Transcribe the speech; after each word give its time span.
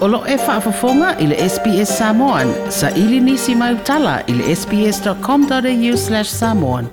Olo 0.00 0.24
e 0.26 0.34
whaafafonga 0.36 1.16
i 1.18 1.26
le 1.26 1.34
SPS 1.36 1.98
Samoan. 1.98 2.48
Sa 2.70 2.88
ili 2.96 3.20
nisi 3.20 3.54
mai 3.54 3.74
utala 3.74 4.20
i 4.28 4.32
le 4.32 4.54
sps.com.au 4.56 5.96
slash 5.96 6.30
samoan. 6.30 6.84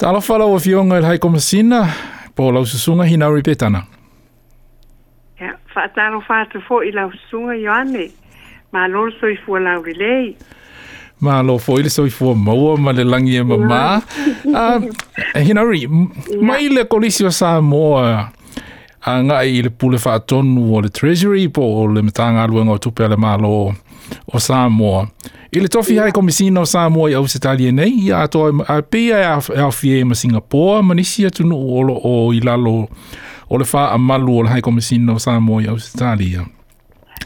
Tala 0.00 0.18
whala 0.26 0.44
o 0.48 0.56
fionga 0.58 0.96
i 0.96 1.00
le 1.00 1.06
hai 1.10 1.18
komasina, 1.18 1.82
po 2.34 2.48
lau 2.56 2.64
susunga 2.66 3.04
hina 3.04 3.28
ori 3.28 3.42
petana. 3.42 3.82
Whaatano 5.76 6.22
whaatu 6.28 6.62
fo 6.68 6.80
i 6.84 6.92
lau 6.96 7.10
susunga, 7.12 7.54
Ioane. 7.60 8.08
Ma 8.72 8.86
lor 8.88 9.12
so 9.20 9.28
i 9.28 9.36
fua 9.44 9.60
lau 9.60 9.82
rilei 9.84 10.30
ma 11.20 11.40
lo 11.42 11.58
foile 11.58 11.88
so 11.90 12.04
i 12.06 12.10
fo 12.10 12.34
mo 12.34 12.76
ma 12.76 12.92
le 12.92 13.04
langi 13.04 13.36
e 13.36 13.42
ma 13.42 13.56
ma 13.56 14.02
a 15.34 15.40
hinari 15.40 15.88
mai 16.42 16.68
le 16.68 16.84
kolisio 16.86 17.30
sa 17.32 17.60
mo 17.60 17.96
a 17.98 18.28
nga 19.22 19.36
i 19.44 19.62
le 19.62 19.70
pule 19.70 19.96
fa 19.98 20.18
ton 20.18 20.58
wo 20.68 20.80
le 20.80 20.88
treasury 20.88 21.48
po 21.48 21.62
o 21.62 21.86
le 21.86 22.02
mtanga 22.02 22.46
lu 22.46 22.64
ngo 22.64 22.78
tupe 22.78 23.08
le 23.08 23.16
ma 23.16 23.36
lo 23.36 23.72
o 24.32 24.38
sa 24.38 24.68
mo 24.68 25.06
i 25.52 25.60
le 25.60 25.68
tofi 25.68 25.96
hai 25.98 26.12
komisino 26.12 26.64
sa 26.66 26.88
mo 26.90 27.08
i 27.08 27.14
au 27.14 27.26
sitali 27.28 27.68
e 27.68 27.72
nei 27.72 27.94
i 28.08 28.12
a 28.12 28.26
to 28.28 28.52
a 28.68 28.82
pe 28.82 29.08
a 29.16 29.40
e 29.56 29.60
a 29.68 29.70
fie 29.72 30.04
ma 30.04 30.14
singapore 30.14 30.82
ma 30.82 30.92
nisi 30.94 31.24
atu 31.24 31.46
no 31.48 31.56
o 31.56 31.80
lo 31.82 31.94
o 31.96 32.32
i 32.36 32.40
lalo 32.44 32.88
o 33.48 33.54
le 33.56 33.64
fa 33.64 33.88
a 33.94 33.98
malu 33.98 34.36
o 34.36 34.42
le 34.42 34.50
hai 34.52 34.60
komisino 34.60 35.16
sa 35.18 35.40
mo 35.40 35.60
i 35.64 35.68
au 35.70 35.78
sitali 35.78 36.34
e 36.36 36.42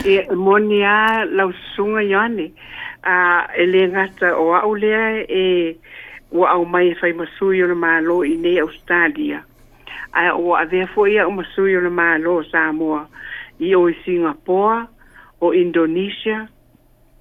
e 0.04 0.24
moni 0.34 0.82
a 0.84 1.26
sunga 1.76 2.02
yane 2.02 2.52
a 3.04 3.48
e 3.56 3.64
le 3.66 4.30
o 4.32 4.54
au 4.54 4.76
e 4.76 5.76
o 6.32 6.44
au 6.44 6.64
mai 6.64 6.88
e 6.90 6.94
fai 6.94 7.12
masui 7.12 7.62
o 7.62 7.66
na 7.66 7.74
malo 7.74 8.24
i 8.24 8.34
nei 8.36 8.58
stadia 8.80 9.44
a 10.12 10.32
o 10.36 10.54
a 10.56 10.64
vea 10.64 10.86
fo 10.86 11.06
ia 11.06 11.26
o 11.28 11.30
masui 11.30 11.76
o 11.76 11.80
na 11.80 11.90
malo 11.90 12.38
o 12.38 12.44
Samoa 12.44 13.08
i 13.60 13.74
o 13.76 13.92
Singapore 14.04 14.86
o 15.40 15.52
Indonesia 15.52 16.48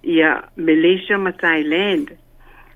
i 0.03 0.23
Malaysia 0.55 1.17
ma 1.17 1.31
Thailand 1.31 2.15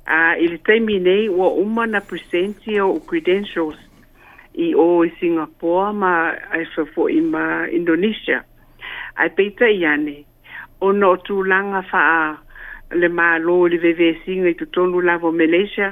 a 0.05 0.35
i 0.35 0.47
le 0.51 1.29
o 1.29 1.47
uma 1.63 1.85
na 1.87 2.01
presencia 2.01 2.85
o 2.85 2.99
credentials 2.99 3.77
i 4.53 4.73
o 4.75 5.05
Singapore 5.19 5.93
ma 5.95 6.35
e 6.59 6.65
fai 6.75 6.85
fo 6.91 7.07
i 7.09 7.21
ma 7.21 7.67
Indonesia 7.71 8.43
ai 9.15 9.29
peita 9.29 9.67
i 9.69 9.85
ane. 9.85 10.25
O 10.81 10.91
no 10.91 11.15
tu 11.15 11.41
langa 11.43 11.81
fa 11.91 12.01
a 12.01 12.95
le 12.95 13.07
ma 13.09 13.37
lo 13.37 13.67
le 13.67 13.77
vewe 13.81 14.13
singa 14.23 14.49
i 14.51 14.57
tutonu 14.57 15.01
la 15.01 15.17
vo 15.17 15.31
Malaysia, 15.31 15.87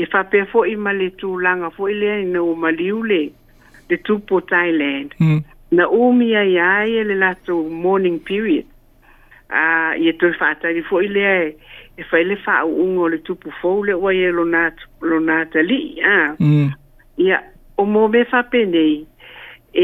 i 0.00 0.04
fa 0.10 0.22
pe 0.30 0.38
fo 0.52 0.64
i 0.72 0.76
ma 0.76 0.92
le 0.96 1.08
tu 1.20 1.36
langa 1.40 1.70
fo 1.74 1.88
i 1.88 1.94
lea 2.00 2.18
i 2.22 2.26
na 2.28 2.40
o 2.44 2.54
maliule 2.54 3.30
le 3.88 3.96
tupo 4.04 4.40
Thailand. 4.40 5.14
Hmm. 5.18 5.40
Na 5.70 5.84
o 6.00 6.12
mia 6.12 6.42
i 6.44 6.56
aia 6.58 7.00
e 7.02 7.04
le 7.08 7.14
lato 7.16 7.54
morning 7.84 8.20
period. 8.20 8.66
a 9.50 9.64
uh, 9.64 9.92
ye 10.02 10.12
tui 10.20 10.32
fata 10.40 10.68
ni 10.76 10.82
foi 10.88 11.06
le 11.16 11.22
e 11.40 11.48
e 11.98 12.02
fai 12.08 12.20
le 12.30 12.36
fa 12.44 12.54
u 12.68 12.84
ngo 12.92 13.04
le 13.12 13.18
tupu 13.26 13.48
fou 13.62 13.78
le 13.86 13.94
wa 14.02 14.10
ye 14.12 14.28
lo 14.36 14.44
lo 15.10 15.18
nata 15.28 15.58
li 15.68 15.80
a 16.14 16.36
ah. 16.36 16.36
mm. 16.44 16.68
o 17.80 17.84
mo 17.92 18.02
me 18.12 18.20
fa 18.30 18.40
nei. 18.74 18.94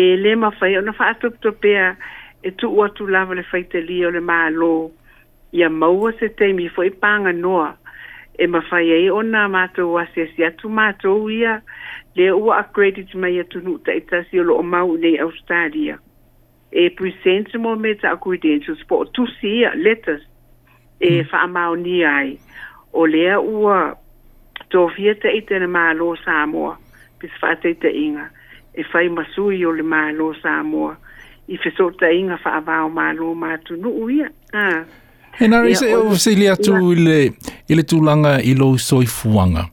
e 0.00 0.20
le 0.22 0.30
ma 0.42 0.50
fai 0.58 0.76
ona 0.76 0.92
fa 0.98 1.06
to 1.20 1.28
to 1.42 1.48
e 2.44 2.50
tu 2.50 2.68
o 2.80 2.88
tu 2.88 3.06
lava 3.06 3.34
le 3.34 3.42
faite 3.42 3.80
li 3.80 4.04
o 4.04 4.10
le 4.10 4.20
malo 4.20 4.90
ia 5.52 5.70
maua 5.70 6.12
se 6.20 6.28
te 6.28 6.52
mi 6.52 6.68
foi 6.68 6.90
panga 6.90 7.32
noa 7.32 7.72
e 8.38 8.46
ma 8.46 8.60
ei 8.80 9.10
ona 9.10 9.48
mato 9.48 9.82
o 9.88 9.96
ase 9.98 10.28
si 10.36 10.44
atu 10.44 10.68
mato 10.68 11.30
ia 11.30 11.62
le 12.14 12.30
ua 12.30 12.58
accredit 12.58 13.14
mai 13.14 13.40
atu 13.40 13.60
nu 13.64 13.78
ta 13.80 13.92
itasi 13.94 14.38
o 14.40 14.44
lo 14.44 14.54
o 14.60 14.62
mau 14.62 14.92
nei 14.96 15.16
Australia 15.18 15.98
e 16.70 16.90
presenta 16.90 17.56
mo 17.58 17.76
me 17.76 17.94
ta 17.94 18.12
accredentials 18.12 18.84
po 18.88 19.04
tu 19.14 19.24
si 19.40 19.64
ia 19.64 19.72
letters 19.74 20.22
e 21.00 21.24
fa 21.24 21.46
mau 21.46 21.74
ni 21.74 22.04
ai 22.04 22.36
o 22.92 23.06
lea 23.06 23.40
ua 23.40 23.96
to 24.68 24.88
fia 24.94 25.14
te 25.16 25.28
ite 25.38 25.56
na 25.58 25.68
malo 25.68 26.12
Samoa 26.24 26.76
pis 27.18 27.32
fa 27.40 27.56
te 27.62 27.72
inga 28.06 28.26
e 28.74 28.82
fai 28.84 29.08
masui 29.08 29.64
o 29.64 29.70
le 29.72 29.82
malo 29.82 30.34
Samoa 30.42 30.94
i 31.48 31.58
fesota 31.58 32.10
inga 32.12 32.36
fa 32.36 32.52
avao 32.56 32.86
o 32.86 32.88
malo 32.90 33.34
ma 33.34 33.58
tu 33.64 33.76
nu 33.76 33.90
uia. 34.04 34.30
Ah. 34.52 34.84
E 35.40 35.44
nari 35.48 35.74
se 35.76 35.86
o 35.96 36.14
se 36.16 36.32
lia 36.40 36.56
tu 36.56 36.74
ile, 36.92 37.32
ile 37.68 37.82
tu 37.82 38.00
langa 38.00 38.40
ilo 38.42 38.78
soifuanga. 38.78 39.66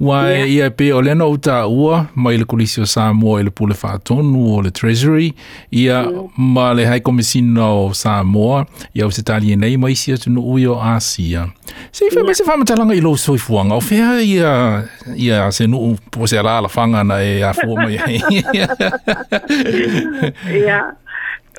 Ua 0.00 0.30
e 0.30 0.34
yeah. 0.34 0.46
ia 0.48 0.70
pe 0.70 0.92
o 0.92 1.00
lena 1.02 1.26
uta 1.26 1.66
ua, 1.66 2.06
mai 2.14 2.36
le 2.36 2.44
kulisi 2.44 2.80
o 2.80 2.86
Samoa 2.86 3.40
i 3.42 3.46
le 3.48 3.50
pule 3.50 3.74
whātonu 3.74 4.44
o 4.56 4.60
le 4.62 4.70
Treasury, 4.70 5.32
ia 5.74 6.04
mm. 6.06 6.28
ma 6.38 6.68
le 6.72 6.84
hai 6.86 7.00
komisina 7.02 7.66
o 7.74 7.88
Samoa, 7.98 8.60
ia 8.94 9.08
o 9.08 9.10
se 9.10 9.24
tali 9.26 9.50
e 9.50 9.56
nei 9.58 9.74
mai 9.76 9.96
sia 9.98 10.14
tunu 10.16 10.44
ui 10.54 10.66
o 10.70 10.76
Asia. 10.78 11.48
Se 11.90 12.06
i 12.06 12.12
whamai 12.14 12.36
se 12.38 12.46
whamatalanga 12.46 12.94
i 12.94 13.02
lo 13.02 13.16
soi 13.18 13.42
fuanga, 13.42 13.74
o 13.74 13.82
whea 13.88 14.20
ia, 14.22 14.52
ia 15.18 15.50
se 15.52 15.66
nu 15.66 15.96
po 16.14 16.30
se 16.30 16.38
ala 16.38 16.60
ala 16.62 16.70
whangana 16.70 17.18
e 17.24 17.34
a 17.42 17.52
fuo 17.58 17.74
mai. 17.76 17.98
Ia, 20.62 20.78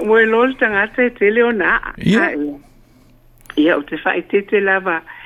mo 0.05 0.15
e 0.19 0.25
lo 0.25 0.39
tangata 0.59 1.03
e 1.03 1.11
te 1.15 1.27
leo 1.29 1.51
na. 1.51 1.75
Ia. 2.01 2.31
Ia, 3.59 3.75
o 3.77 3.81
te 3.83 3.99
whaitete 4.03 4.61
lava, 4.63 5.01
ia, 5.03 5.17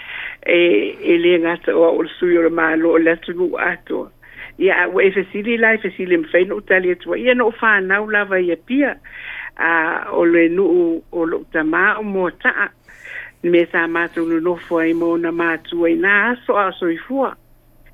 e 0.46 0.98
e 1.10 1.18
le 1.18 1.34
nga 1.40 1.54
o 1.74 2.00
o 2.00 2.04
suyo 2.20 2.42
le 2.44 2.50
malo 2.50 2.90
o 2.92 2.98
le 2.98 3.16
tu 3.18 3.58
ato 3.58 4.12
ya 4.58 4.88
o 4.88 5.00
e 5.00 5.12
fesili 5.12 5.58
la 5.58 5.78
fesili 5.78 6.18
mfe 6.18 6.44
no 6.46 6.60
tali 6.60 6.92
e 6.92 6.96
tua 6.96 7.18
no 7.34 7.52
fa 7.52 7.80
na 7.82 8.02
o 8.02 8.06
lava 8.06 8.40
ia 8.40 8.56
pia 8.58 8.98
a 9.58 10.10
o 10.12 10.26
le 10.26 10.50
nu 10.50 11.02
o 11.12 11.26
lo 11.26 11.46
tama 11.52 11.98
o 12.00 12.04
mo 12.04 12.30
ta 12.30 12.70
me 13.44 13.66
sa 13.72 13.88
ma 13.88 14.08
tu 14.08 14.26
no 14.42 14.56
fo 14.56 14.78
ai 14.80 14.94
mo 14.94 15.18
na 15.18 15.32
ma 15.32 15.58
tu 15.58 15.86
ai 15.86 15.96
na 15.96 16.36
so 16.46 16.58
a 16.58 16.72
so 16.74 16.88
i 16.88 16.98
fua 16.98 17.36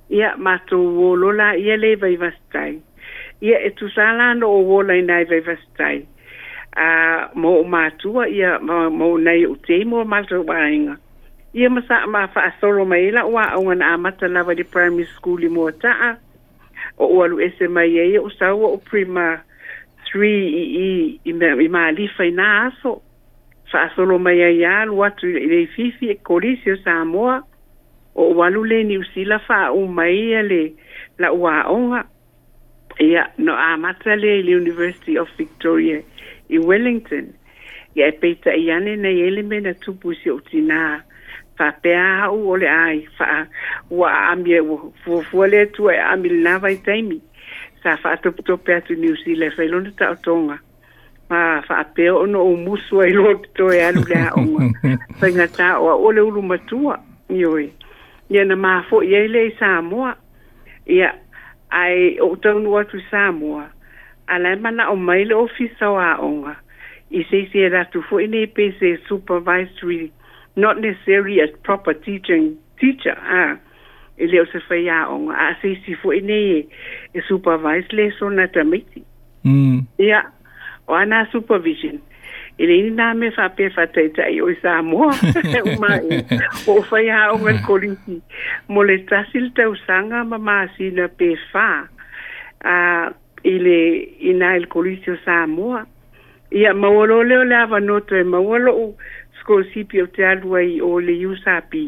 ia 0.09 0.35
ma 0.37 0.57
tu 0.65 0.77
o 0.77 1.15
lo 1.15 1.31
la 1.31 1.53
ia 1.55 1.77
le 1.77 1.95
vai 1.95 2.15
vastai 2.17 2.81
ia 3.41 3.57
e 3.61 3.69
tu 3.77 3.87
sala 3.89 4.33
no 4.33 4.47
o 4.49 4.59
wo 4.65 4.81
la 4.81 4.97
nai 5.01 5.25
vai 5.29 5.41
vastai 5.41 6.05
a 6.75 7.29
mo 7.37 7.61
ma 7.63 7.89
tu 8.01 8.17
ya 8.25 8.57
mo 8.61 9.17
nei 9.17 9.45
o 9.45 9.53
te 9.55 9.85
mo 9.85 10.01
ma 10.03 10.21
tu 10.23 10.41
ba 10.43 10.65
inga 10.69 10.97
Ye 11.53 11.67
masakma 11.69 12.27
fa 12.31 12.41
asolo 12.43 12.85
maye 12.87 13.11
la 13.11 13.25
wak 13.25 13.53
wana 13.57 13.93
amata 13.93 14.27
la 14.27 14.43
wadi 14.43 14.63
primary 14.63 15.07
school 15.15 15.35
li 15.39 15.47
mwata 15.49 15.89
a. 15.91 16.17
O 16.97 17.07
walu 17.15 17.37
SMI 17.57 17.95
ya 17.95 18.03
ye 18.03 18.19
usawa 18.19 18.67
o 18.69 18.77
Prima 18.77 19.41
3 20.13 21.17
i 21.25 21.67
mali 21.69 22.07
fay 22.07 22.29
na 22.31 22.65
aso. 22.67 23.01
Fa 23.71 23.81
asolo 23.81 24.19
maye 24.19 24.59
ya 24.59 24.79
alu 24.81 24.99
watu 24.99 25.25
le 25.25 25.63
ififi 25.63 26.09
e 26.11 26.15
koris 26.15 26.65
yo 26.65 26.75
sa 26.83 27.01
amwa. 27.01 27.43
O 28.15 28.29
walu 28.35 28.63
len 28.65 28.91
yusila 28.91 29.39
fa 29.39 29.65
a 29.65 29.71
wana 29.73 29.91
maye 29.93 30.75
la 31.17 31.31
wak 31.33 31.65
wana 31.67 32.05
amata 33.73 34.15
le 34.15 34.39
University 34.55 35.17
of 35.17 35.27
Victoria 35.37 36.03
in 36.49 36.63
Wellington. 36.65 37.33
Ya 37.95 38.07
epayta 38.07 38.53
a 38.53 38.57
yanen 38.57 39.01
na 39.01 39.09
yelemen 39.09 39.63
na 39.63 39.73
tubu 39.73 40.13
si 40.13 40.29
otina 40.29 40.77
a. 40.99 41.03
whapea 41.59 42.23
au 42.23 42.49
o 42.49 42.55
le 42.57 42.67
ai 42.69 43.07
wha 43.19 43.47
ua 43.89 44.27
ami 44.27 44.51
e 44.51 44.61
fuafua 45.03 45.47
le 45.47 45.61
atua 45.61 45.95
e 45.95 45.99
ami 45.99 46.29
le 46.29 46.41
lava 46.41 46.71
i 46.71 46.77
taimi 46.77 47.21
sa 47.83 47.97
faatopitope 47.97 48.75
atu 48.75 48.95
new 48.95 49.15
zealand 49.15 49.53
failona 49.53 49.89
taʻotoga 49.99 50.55
ma 51.29 51.61
faapea 51.67 52.13
ona 52.15 52.37
ou 52.39 52.55
musu 52.57 53.01
ai 53.01 53.11
loa 53.13 53.35
pitoe 53.35 53.83
alu 53.85 54.03
le 54.07 54.15
aʻoga 54.15 54.59
faigatā 55.19 55.77
o 55.79 55.85
aʻua 55.95 56.13
le 56.15 56.21
ulu 56.21 56.41
matua 56.41 56.99
ioe 57.29 57.69
ia 58.29 58.45
na 58.45 58.55
mafoʻi 58.55 59.15
ai 59.15 59.27
le 59.27 59.43
i 59.47 59.51
samoa 59.59 60.15
ia 60.87 61.11
ae 61.69 62.17
o 62.23 62.35
taunu 62.35 62.77
atu 62.79 62.97
i 62.97 63.03
samoa 63.11 63.67
alae 64.27 64.55
manaʻo 64.55 64.95
mai 64.95 65.25
le 65.27 65.35
ofisa 65.35 65.89
o 65.91 65.97
aʻoga 65.99 66.55
i 67.11 67.23
seise 67.29 67.65
e 67.67 67.69
latu 67.69 67.99
foʻi 68.09 68.27
nei 68.31 68.47
pese 68.47 68.95
supervisory 69.09 70.11
not 70.59 70.79
necessarily 70.79 71.39
a 71.39 71.47
proper 71.67 71.93
teaching 71.93 72.45
teacher 72.79 73.15
ah 73.39 73.57
ele 74.19 74.41
o 74.41 74.45
se 74.51 74.59
fai 74.67 74.81
a 74.91 74.99
onga 75.15 75.35
a 75.47 75.53
se 75.61 75.71
si 75.85 75.95
fo 76.01 76.11
ine 76.15 76.37
e 77.15 77.21
supervise 77.27 77.91
le 77.95 78.09
sona 78.19 78.47
tamiti 78.51 79.03
mm 79.43 79.81
ia 80.07 80.21
o 80.87 80.95
ana 80.95 81.21
supervision 81.31 81.97
ele 82.59 82.75
ini 82.81 82.91
nā 82.99 83.07
me 83.19 83.29
whape 83.37 83.69
whataita 83.75 84.27
i 84.33 84.41
o 84.43 84.49
i 84.51 84.55
sā 84.59 84.73
mo. 84.83 85.07
o 85.63 85.75
mai 85.81 86.23
o 86.67 86.75
whai 86.89 87.05
a 87.07 87.21
onga 87.35 87.55
koliki 87.67 88.19
mo 88.67 88.83
le 88.83 88.97
tasil 89.11 89.47
tau 89.55 89.75
sanga 89.85 90.23
ma 90.25 90.37
na 90.37 91.05
pe 91.19 91.29
whā 91.53 91.67
a 92.65 92.77
ile 93.47 93.77
ina 94.31 94.55
il 94.59 94.67
kolisi 94.67 95.11
o 95.15 95.17
sā 95.25 95.47
mo. 95.47 95.79
ia 96.51 96.73
mawalo 96.73 97.23
leo 97.23 97.43
le 97.45 97.55
avanoto 97.55 98.17
e 98.17 98.23
mawalo 98.25 98.71
u 98.73 98.87
kolsipi 99.49 100.01
o 100.01 100.05
te 100.07 100.25
alua 100.25 100.61
i 100.63 100.77
o 100.85 100.91
le 101.01 101.13
iusapi 101.23 101.85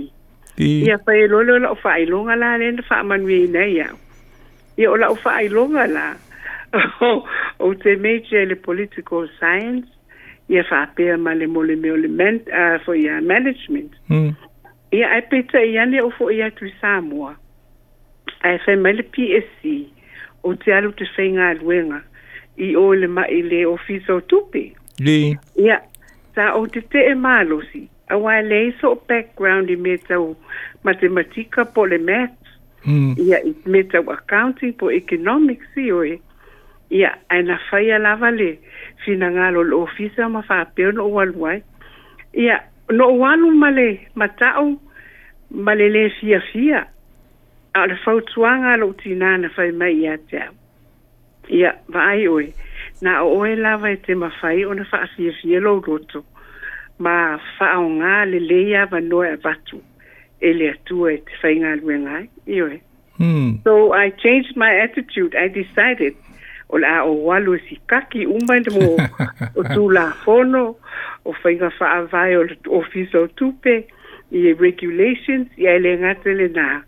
ia 0.57 0.97
faelole 1.05 1.51
o 1.53 1.61
la'o 1.61 1.77
fa'ailoga 1.77 2.35
la 2.41 2.49
lena 2.57 2.81
fa'amanueina 2.87 3.61
ia 3.73 3.85
ia 4.81 4.89
o 4.91 4.97
la'o 4.97 5.15
fa'ailoga 5.21 5.85
la 5.93 6.05
o 7.67 7.73
te 7.83 7.93
major 8.05 8.47
le 8.49 8.57
political 8.65 9.29
science 9.37 9.87
ia 10.49 10.63
fa'apea 10.71 11.19
ma 11.21 11.35
le 11.37 11.47
moleme 11.53 11.93
o 11.93 11.97
le 12.01 12.09
foi 12.85 13.05
a 13.09 13.21
management 13.21 13.93
hmm. 14.09 14.33
ia 14.97 15.13
ae 15.15 15.21
petaʻi 15.29 15.77
ane 15.85 16.01
o 16.01 16.09
foʻi 16.17 16.41
atu 16.49 16.65
i 16.65 16.73
samoa 16.81 17.35
ae 18.41 18.57
fai 18.65 18.75
mai 18.75 18.97
le 18.97 19.05
psc 19.05 19.77
o 20.43 20.55
te 20.57 20.73
alu 20.73 20.91
te 20.97 21.05
faigaluega 21.15 22.01
i 22.57 22.73
o 22.75 22.89
le 22.93 23.05
maʻi 23.07 23.43
le 23.53 23.65
ofisa 23.77 24.17
o 24.17 24.21
tupe 24.25 24.71
ia 24.97 25.77
sa 26.35 26.55
o 26.55 26.65
te 26.67 26.81
te 26.91 27.01
e 27.11 27.15
mālosi. 27.15 27.87
A 28.11 28.17
wā 28.19 28.37
lei 28.47 28.73
so 28.79 28.91
background 29.07 29.69
i 29.71 29.75
me 29.79 29.95
tau 30.07 30.33
matematika 30.83 31.65
po 31.73 31.85
le 31.87 31.97
math, 31.99 32.35
hmm. 32.83 33.13
i 33.19 33.55
me 33.71 33.83
tau 33.87 34.03
accounting 34.11 34.73
po 34.79 34.91
economics 34.91 35.79
i 35.79 35.85
oe, 35.95 36.17
ia 36.91 37.13
ai 37.31 37.41
na 37.47 37.55
fai 37.69 37.87
alawa 37.95 38.33
le 38.35 38.49
fina 39.05 39.29
ngalo 39.31 39.63
le 39.69 39.79
ofisa 39.85 40.27
ma 40.29 40.41
wha 40.47 40.59
apeo 40.65 40.91
no 40.91 41.07
wanu 41.11 41.47
ai. 41.47 41.61
Ia, 42.35 42.57
no 42.91 43.07
wanu 43.23 43.51
ma 43.55 43.69
le 43.71 43.87
matau, 44.15 44.75
ma 45.51 45.73
le 45.75 45.89
le 45.91 46.09
fia 46.19 46.41
fia, 46.51 46.83
a 47.73 47.85
le 47.87 47.95
fautuanga 48.05 48.77
lo 48.79 48.91
tina 49.03 49.37
na 49.37 49.49
fai 49.55 49.71
mai 49.71 49.93
ia 50.03 50.17
te 50.27 50.37
au. 50.43 50.55
Ia, 51.47 51.71
wa 51.91 52.09
ai 52.11 52.27
na 53.01 53.13
oe 53.29 53.55
lava 53.55 53.89
e 53.93 53.97
te 54.05 54.13
mawhai 54.15 54.63
ona 54.69 54.85
whaafiawhia 54.91 55.59
lou 55.65 55.81
roto 55.81 56.21
ma 56.99 57.37
whaonga 57.57 58.25
le 58.29 58.39
leia 58.39 58.85
wanoa 58.91 59.27
e 59.33 59.37
vatu 59.41 59.81
e 60.41 60.53
le 60.53 60.69
atua 60.71 61.13
e 61.13 61.17
te 61.25 61.33
whainga 61.43 61.71
luenga 61.81 62.19
i 62.47 62.61
oe. 62.61 62.77
Hmm. 63.17 63.57
So 63.63 63.93
I 63.93 64.09
changed 64.09 64.55
my 64.55 64.69
attitude. 64.85 65.35
I 65.35 65.47
decided 65.47 66.15
o 66.69 66.77
la 66.77 67.01
o 67.03 67.13
walu 67.27 67.57
si 67.67 67.77
kaki 67.89 68.25
umba 68.25 68.59
mo 68.69 68.97
o 69.55 69.63
tu 69.73 69.89
la 69.89 70.11
fono 70.25 70.77
o 71.25 71.33
whainga 71.43 71.71
whaavai 71.79 72.37
o 72.37 72.45
office 72.77 73.15
o 73.17 73.27
tupe 73.27 73.81
i 74.31 74.53
regulations 74.53 75.47
i 75.57 75.65
ele 75.67 75.97
ngatele 75.97 76.47
na 76.55 76.83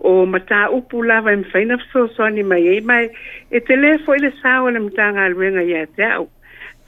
o 0.00 0.26
mata 0.26 0.68
upu 0.72 1.02
lava 1.02 1.30
i 1.30 1.32
e 1.32 1.36
mwhaina 1.36 1.78
fso 1.78 2.30
ni 2.30 2.42
mai 2.42 2.76
e 2.76 2.80
mai 2.80 3.10
e 3.50 3.60
te 3.60 3.76
le 3.76 3.98
fwoi 3.98 4.18
le 4.18 4.30
sawa 4.42 4.70
na 4.70 4.80
mta 4.80 5.08
ngā 5.12 5.30
ruenga 5.34 5.62
i 5.62 5.74
a 5.76 5.86
te 5.86 6.04
au. 6.04 6.28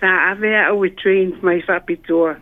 Tā 0.01 0.09
awe 0.33 0.53
a 0.67 0.75
we 0.75 0.91
trained 0.91 1.43
mai 1.43 1.61
whapitoa 1.67 2.37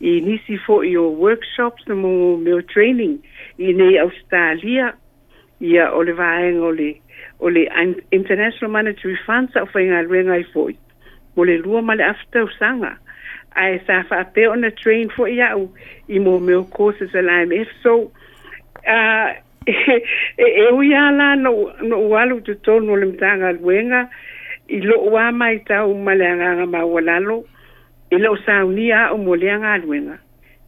i 0.00 0.20
nisi 0.20 0.56
fo 0.66 0.80
i 0.82 0.96
o 0.96 1.08
workshops 1.10 1.86
na 1.86 1.94
mō 1.94 2.38
meo 2.42 2.60
training 2.60 3.18
i 3.58 3.72
nei 3.72 3.98
Australia 4.02 4.92
i 5.60 5.76
a 5.78 5.90
o 5.92 6.02
le 6.02 6.12
vāenga 6.16 6.64
o 6.64 6.70
le 6.72 6.90
o 7.40 7.48
le 7.48 7.66
International 8.12 8.72
Monetary 8.72 9.16
Fund 9.26 9.52
sa 9.52 9.64
whai 9.68 9.84
ngā 9.92 10.00
ruenga 10.08 10.40
i 10.40 10.46
fwoi. 10.52 10.76
Mō 11.36 11.44
le 11.48 11.58
lua 11.64 11.82
male 11.84 12.04
afta 12.08 12.42
usanga 12.48 12.94
ai 13.56 13.78
sa 13.88 14.02
fa 14.08 14.24
pe 14.36 14.48
on 14.48 14.64
a 14.64 14.70
train 14.70 15.12
for 15.12 15.28
ya 15.28 15.52
i 16.08 16.18
mo 16.20 16.38
meo 16.40 16.64
courses 16.76 17.14
alive 17.14 17.52
if 17.52 17.68
so 17.82 18.10
uh, 18.86 19.32
e 19.66 20.70
ia 20.88 21.10
lá 21.10 21.36
no 21.36 21.72
no 21.82 22.16
alu 22.16 22.40
tu 22.40 22.54
tonu 22.56 22.96
le 22.96 23.06
mtanga 23.06 23.52
luenga 23.52 24.08
i 24.68 24.78
lo 24.80 24.98
wa 25.10 25.32
mai 25.32 25.58
tau 25.68 25.94
malanga 25.94 26.66
ma 26.66 26.84
ilo 26.86 27.44
i 28.12 28.16
lo 28.18 28.36
saunia 28.46 29.10
o 29.12 29.16
molenga 29.18 29.78
luenga 29.78 30.18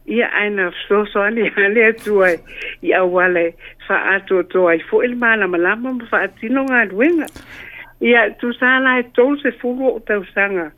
ia 0.05 0.27
aina 0.33 0.71
soso 0.87 1.21
ali 1.21 1.47
a 1.47 1.93
tua 2.03 2.25
ai 2.27 2.37
i 2.83 2.91
awale 2.93 3.55
fa 3.87 3.95
atu 4.15 4.43
to 4.51 4.67
ai 4.67 4.79
fo 4.79 4.99
mala 5.15 5.47
malama 5.47 5.95
fa 6.09 6.17
atino 6.27 6.63
nga 6.63 6.83
luenga 6.85 7.25
ia 8.01 8.29
tu 8.35 8.51
sala 8.53 8.99
e 8.99 9.03
tolu 9.15 9.39
se 9.39 9.51
fulu 9.51 9.95
o 9.95 9.99
tau 9.99 10.23
sanga 10.35 10.71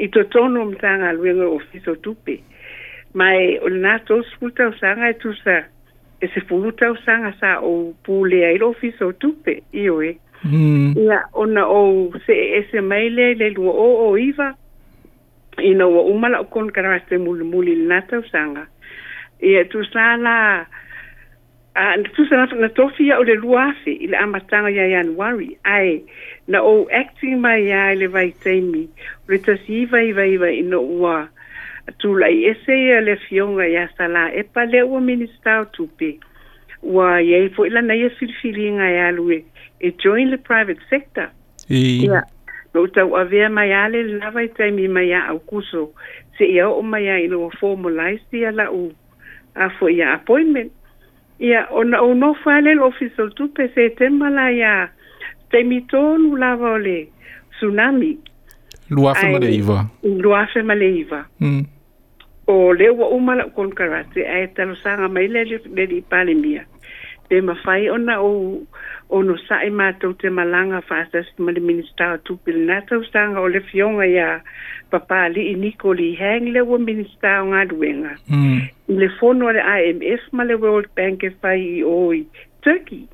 i 0.00 0.08
to 0.08 0.24
tonu 0.24 0.64
mtanga 0.64 1.12
luenga 1.12 1.44
o 1.48 1.58
fiso 1.58 1.94
tupe 1.96 2.40
mai 3.14 3.58
o 3.60 3.68
nato 3.68 4.22
sputa 4.22 4.72
sanga 4.80 5.08
e 5.10 5.14
tu 5.20 5.34
sanga 5.44 5.75
e 6.20 6.28
se 6.28 6.40
fulu 6.40 6.72
tau 6.72 6.96
sanga 7.04 7.32
sa 7.40 7.60
o 7.60 7.92
pule 8.04 8.44
ai 8.46 8.56
lo 8.58 8.72
fi 8.72 8.90
so 8.98 9.12
tupe 9.12 9.60
i 9.72 9.88
o 9.90 10.00
e. 10.02 10.12
Mm. 10.44 10.94
Ia 10.96 11.18
ona 11.32 11.66
o 11.68 11.82
se 12.24 12.32
e 12.58 12.62
se 12.70 12.80
maile 12.80 13.34
le 13.36 13.50
lua 13.50 13.72
o 13.72 13.88
o 14.08 14.16
iwa 14.16 14.52
i 15.60 15.72
na 15.74 15.86
ua 15.86 16.02
umala 16.08 16.40
o 16.40 16.44
kon 16.48 16.70
karawa 16.72 17.00
se 17.08 17.18
muli 17.18 17.44
muli 17.44 17.76
na 17.76 18.00
tau 18.08 18.22
sanga. 18.32 18.64
Ia 19.42 19.64
tu 19.68 19.84
sala 19.92 20.66
a 21.76 21.82
tu 22.16 22.24
sala 22.24 22.48
na 22.56 22.68
tofi 22.72 23.08
ya 23.12 23.18
o 23.20 23.22
le 23.22 23.34
lua 23.36 23.68
afi 23.70 23.92
i 23.92 24.06
le 24.08 24.16
amatanga 24.16 24.70
ya 24.72 24.86
yan 24.96 25.12
wari 25.20 25.56
ai 25.68 26.00
na 26.48 26.62
o 26.64 26.88
acting 26.88 27.36
mai 27.44 27.64
ya 27.68 27.92
le 27.94 28.08
vai 28.08 28.30
teimi 28.32 28.88
o 28.88 29.26
le 29.28 29.38
tasi 29.38 29.84
iwa 29.84 30.00
iwa 30.02 30.24
iwa 30.26 30.48
i 30.48 30.62
na 30.64 30.78
ua 30.80 30.88
ua 30.96 31.16
tulai 31.98 32.44
ese 32.46 32.72
eh, 32.72 32.86
ia 32.88 32.98
eh, 32.98 33.02
le 33.02 33.16
fioga 33.28 33.66
iā 33.66 33.86
sala 33.96 34.30
e 34.34 34.42
palea 34.42 34.84
ua 34.86 35.00
minista 35.00 35.60
o 35.62 35.66
tupe 35.72 36.16
ua 36.82 37.20
iai 37.22 37.48
foʻi 37.54 37.70
lana 37.72 37.94
ia 37.94 38.10
filifiliga 38.18 38.86
e 38.90 38.98
alu 39.08 39.30
e 39.30 39.36
eh, 39.36 39.44
e 39.88 39.92
join 40.02 40.28
le 40.30 40.38
private 40.38 40.82
sector 40.90 41.30
ia 41.70 42.24
ma 42.74 42.80
u 42.80 42.86
tauavea 42.88 43.48
mai 43.48 43.72
a 43.72 43.86
le 43.88 44.02
lava 44.18 44.42
i 44.42 44.48
taimi 44.48 44.88
mai 44.88 45.12
a 45.14 45.26
aukuso 45.32 45.92
seʻia 46.38 46.66
oo 46.68 46.82
mai 46.82 47.06
a 47.08 47.18
i 47.22 47.28
loa 47.30 47.50
formalise 47.60 48.34
ia 48.36 48.50
laʻu 48.50 48.90
a 49.54 49.70
foʻi 49.78 50.02
a 50.02 50.14
appointment 50.18 50.72
ia 51.38 51.66
ona 51.70 52.02
ounofa 52.02 52.56
a 52.58 52.64
le 52.66 52.74
o 52.82 52.88
official 52.90 53.30
tupe 53.38 53.70
setema 53.74 54.30
la 54.30 54.50
iā 54.50 54.74
taimi 55.54 55.84
tolu 55.86 56.34
lava 56.36 56.74
o 56.74 56.78
le 56.82 57.06
tsunami 57.58 58.16
luafe 58.90 59.30
ma 59.30 59.38
le 59.38 59.54
iva 59.54 59.86
luafe 60.02 60.62
ma 60.66 60.74
le 60.74 60.88
iva 60.98 61.22
mm. 61.40 61.75
o 62.46 62.72
le 62.72 62.88
ua 62.90 63.08
uma 63.08 63.34
la 63.34 63.44
kon 63.54 63.70
karate 63.72 64.20
ai 64.34 64.46
talo 64.56 64.74
sanga 64.82 65.08
mai 65.08 65.26
le 65.34 65.44
le 65.76 65.84
di 65.90 65.98
pale 66.10 66.32
mia 66.34 66.62
pe 67.28 67.36
mawhai 67.46 67.88
ona 67.96 68.14
o 68.28 68.62
o 69.08 69.22
no 69.22 69.34
sae 69.48 69.66
to 70.00 70.12
te 70.20 70.28
malanga 70.30 70.80
whāsas 70.88 71.26
ma 71.38 71.50
le 71.52 71.60
minister 71.60 72.06
o 72.14 72.18
tūpil 72.28 72.58
nātou 72.70 73.02
sanga 73.10 73.40
o 73.42 73.46
le 73.48 73.60
fionga 73.60 74.06
ia 74.06 74.42
papali 74.90 75.48
i 75.50 75.54
Nikoli 75.54 76.14
hang 76.20 76.46
le 76.54 76.60
wa 76.62 76.78
minister 76.78 77.40
o 77.42 77.46
ngā 77.50 77.66
duenga. 77.70 78.14
Mm. 78.30 78.62
Le 78.88 79.08
whono 79.20 79.50
le 79.50 79.58
IMF 79.88 80.22
ma 80.32 80.44
le 80.44 80.54
World 80.54 80.86
Bank 80.96 81.22
e 81.22 81.30
fai 81.42 81.58
i 81.60 81.82
oi 81.82 82.22
Turkey. 82.62 83.08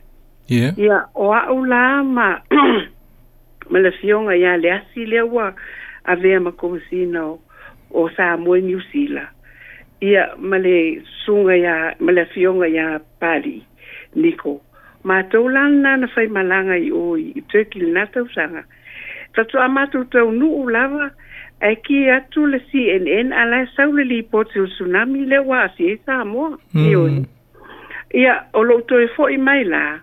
Yeah. 0.49 0.75
ya 0.77 1.07
o 1.15 1.33
au 1.33 1.65
la 1.65 2.03
ma 2.05 2.37
ma 3.71 3.79
le 3.79 3.91
fionga 3.97 4.37
ia 4.37 4.57
le 4.61 4.69
asi 4.77 5.07
le 5.09 5.23
wa 5.25 5.55
a 6.05 6.17
vea 6.17 6.41
ma 6.41 6.53
komisina 6.53 7.25
o 7.27 7.41
o 7.95 8.09
sa 8.17 8.37
moe 8.41 8.61
New 8.61 8.81
Zealand. 8.93 9.29
Ia 10.03 10.35
male 10.39 11.03
sunga 11.25 11.55
ya, 11.57 11.95
male 12.01 12.25
fionga 12.35 12.67
ya 12.67 12.99
pali, 13.21 13.63
niko. 14.15 14.61
Ma 15.05 15.23
tau 15.23 15.49
lang 15.49 15.83
nana 15.83 16.07
fai 16.15 16.27
malanga 16.27 16.75
i 16.79 16.91
oi, 16.91 17.33
i 17.39 17.41
tuki 17.51 17.79
li 17.83 17.91
nata 17.93 18.23
usanga. 18.23 18.65
Tatu 19.35 19.59
amatu 19.59 20.05
tau 20.13 20.31
nu 20.31 20.49
ulava, 20.65 21.07
lava, 21.07 21.07
e 21.63 21.75
ki 21.85 22.07
atu 22.11 22.47
le 22.51 22.59
CNN, 22.71 23.31
alai 23.35 23.67
saule 23.77 24.05
li 24.05 24.19
ipote 24.23 24.59
o 24.61 24.67
tsunami 24.67 25.25
le 25.31 25.39
wasi 25.47 25.87
e 25.95 25.97
sa 26.07 26.25
moa, 26.25 26.57
e 26.75 26.89
hmm. 26.93 27.23
Ia, 28.15 28.35
o 28.55 28.61
lo 28.63 28.81
to 28.85 28.99
e 29.01 29.07
fo 29.15 29.29
i 29.33 29.37
mai 29.41 29.65
la, 29.65 29.97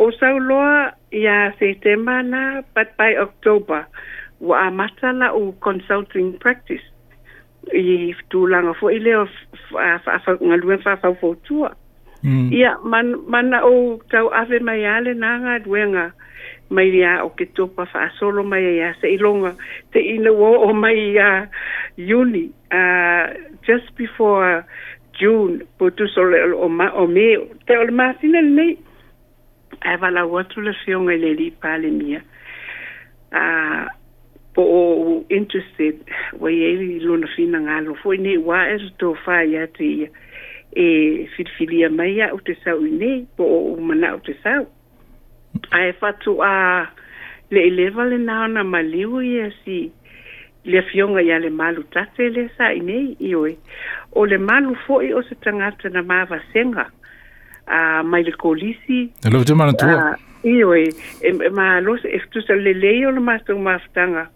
o 0.00 0.08
sau 0.20 0.38
loa 0.40 0.94
ia 1.12 1.52
setema 1.58 2.22
na, 2.24 2.62
pat 2.74 2.94
pai 2.96 3.12
October, 3.20 3.84
wa 4.40 4.64
amata 4.70 5.12
la 5.12 5.34
u 5.36 5.52
consulting 5.60 6.32
practice 6.40 6.86
i 7.74 8.14
tu 8.30 8.46
langa 8.46 8.72
fo 8.80 8.88
ile 8.90 9.26
fa 10.04 10.18
fa 10.24 10.36
nga 10.46 10.56
lu 10.56 10.76
fa 10.84 10.96
fa 10.96 11.14
fo 11.20 11.34
tu 11.44 11.64
mm. 12.22 12.52
ia 12.52 12.76
man 12.84 13.14
mana 13.28 13.60
o 13.64 13.96
ka 14.10 14.26
ave 14.34 14.58
mai 14.60 14.84
ale 14.84 15.14
na 15.14 15.38
nga 15.38 15.54
duenga 15.64 16.10
mai 16.70 16.90
ia 16.90 17.22
o 17.24 17.28
ke 17.30 17.44
to 17.54 17.66
pa 17.66 17.84
fa 17.86 18.10
solo 18.18 18.42
mai 18.42 18.64
ia 18.76 18.92
se 19.00 19.06
ilonga 19.14 19.54
te 19.92 19.98
ina 20.02 20.32
wo 20.34 20.66
o 20.66 20.72
mai 20.74 20.96
ia 21.14 21.48
uni 21.98 22.50
a 22.74 22.82
just 23.62 23.94
before 23.96 24.64
june 25.14 25.62
po 25.78 25.88
tu 25.90 26.04
so 26.10 26.22
le 26.26 26.40
o 26.64 26.68
ma 26.68 26.90
o 26.92 27.06
me 27.06 27.36
te 27.66 27.78
o 27.78 27.86
ma 27.94 28.12
sin 28.20 28.34
el 28.34 28.50
nei 28.58 28.74
ava 29.86 30.08
e 30.10 30.14
la 30.18 30.26
wo 30.26 30.42
tu 30.50 30.58
le 30.60 30.72
fion 30.84 31.08
ele 31.10 31.30
li 31.38 31.48
pa 31.60 31.76
le 31.78 31.90
mia 31.94 32.20
a 33.30 33.46
po 34.54 34.62
ou 35.22 35.26
interested 35.30 35.96
wai 36.42 36.54
ai 36.68 36.90
lona 37.06 37.26
finagalo 37.36 37.90
foi 38.02 38.16
ne 38.24 38.32
uā 38.46 38.60
e 38.74 38.78
totofā 39.00 39.36
iā 39.52 39.64
te 39.76 39.84
ia 39.86 40.10
e 40.82 41.26
filifilia 41.36 41.90
mai 41.90 42.20
a'u 42.24 42.40
te 42.46 42.54
sau 42.62 42.82
i 42.86 42.90
nei 42.90 43.22
po 43.36 43.46
o 43.58 43.62
mana'u 43.90 44.22
te 44.26 44.34
sau 44.42 44.62
ae 45.78 45.90
fatuā 46.00 46.50
leʻileva 47.52 48.06
lenā 48.12 48.38
ona 48.46 48.62
maliu 48.64 49.20
ia 49.22 49.50
si 49.62 49.84
le 50.64 50.78
afioga 50.80 51.20
iā 51.26 51.40
le 51.44 51.50
malu 51.52 51.82
tate 51.94 52.30
le 52.32 52.48
sa 52.56 52.70
i 52.72 52.80
nei 52.80 53.14
ioe 53.28 53.50
eh. 53.54 53.58
o 54.16 54.24
le 54.26 54.38
malu 54.40 54.74
fo'i 54.86 55.10
eh, 55.12 55.16
o 55.18 55.22
se 55.22 55.34
tagata 55.44 55.88
na 55.92 56.02
mavasega 56.02 56.86
a 57.66 57.74
ah, 57.74 58.02
mai 58.02 58.22
le 58.26 58.32
kolisi 58.34 59.06
e 59.22 59.28
love 59.32 59.44
te 59.46 59.54
manatua 59.54 60.14
ioe 60.48 60.86
ah, 60.86 60.94
e 61.20 61.34
eh. 61.34 61.52
malo 61.52 61.98
se 62.00 62.08
e 62.08 62.18
fetusa 62.24 62.56
lelei 62.58 63.04
o 63.06 63.10
le 63.14 63.20
matou 63.26 63.58
mafutaga 63.58 64.30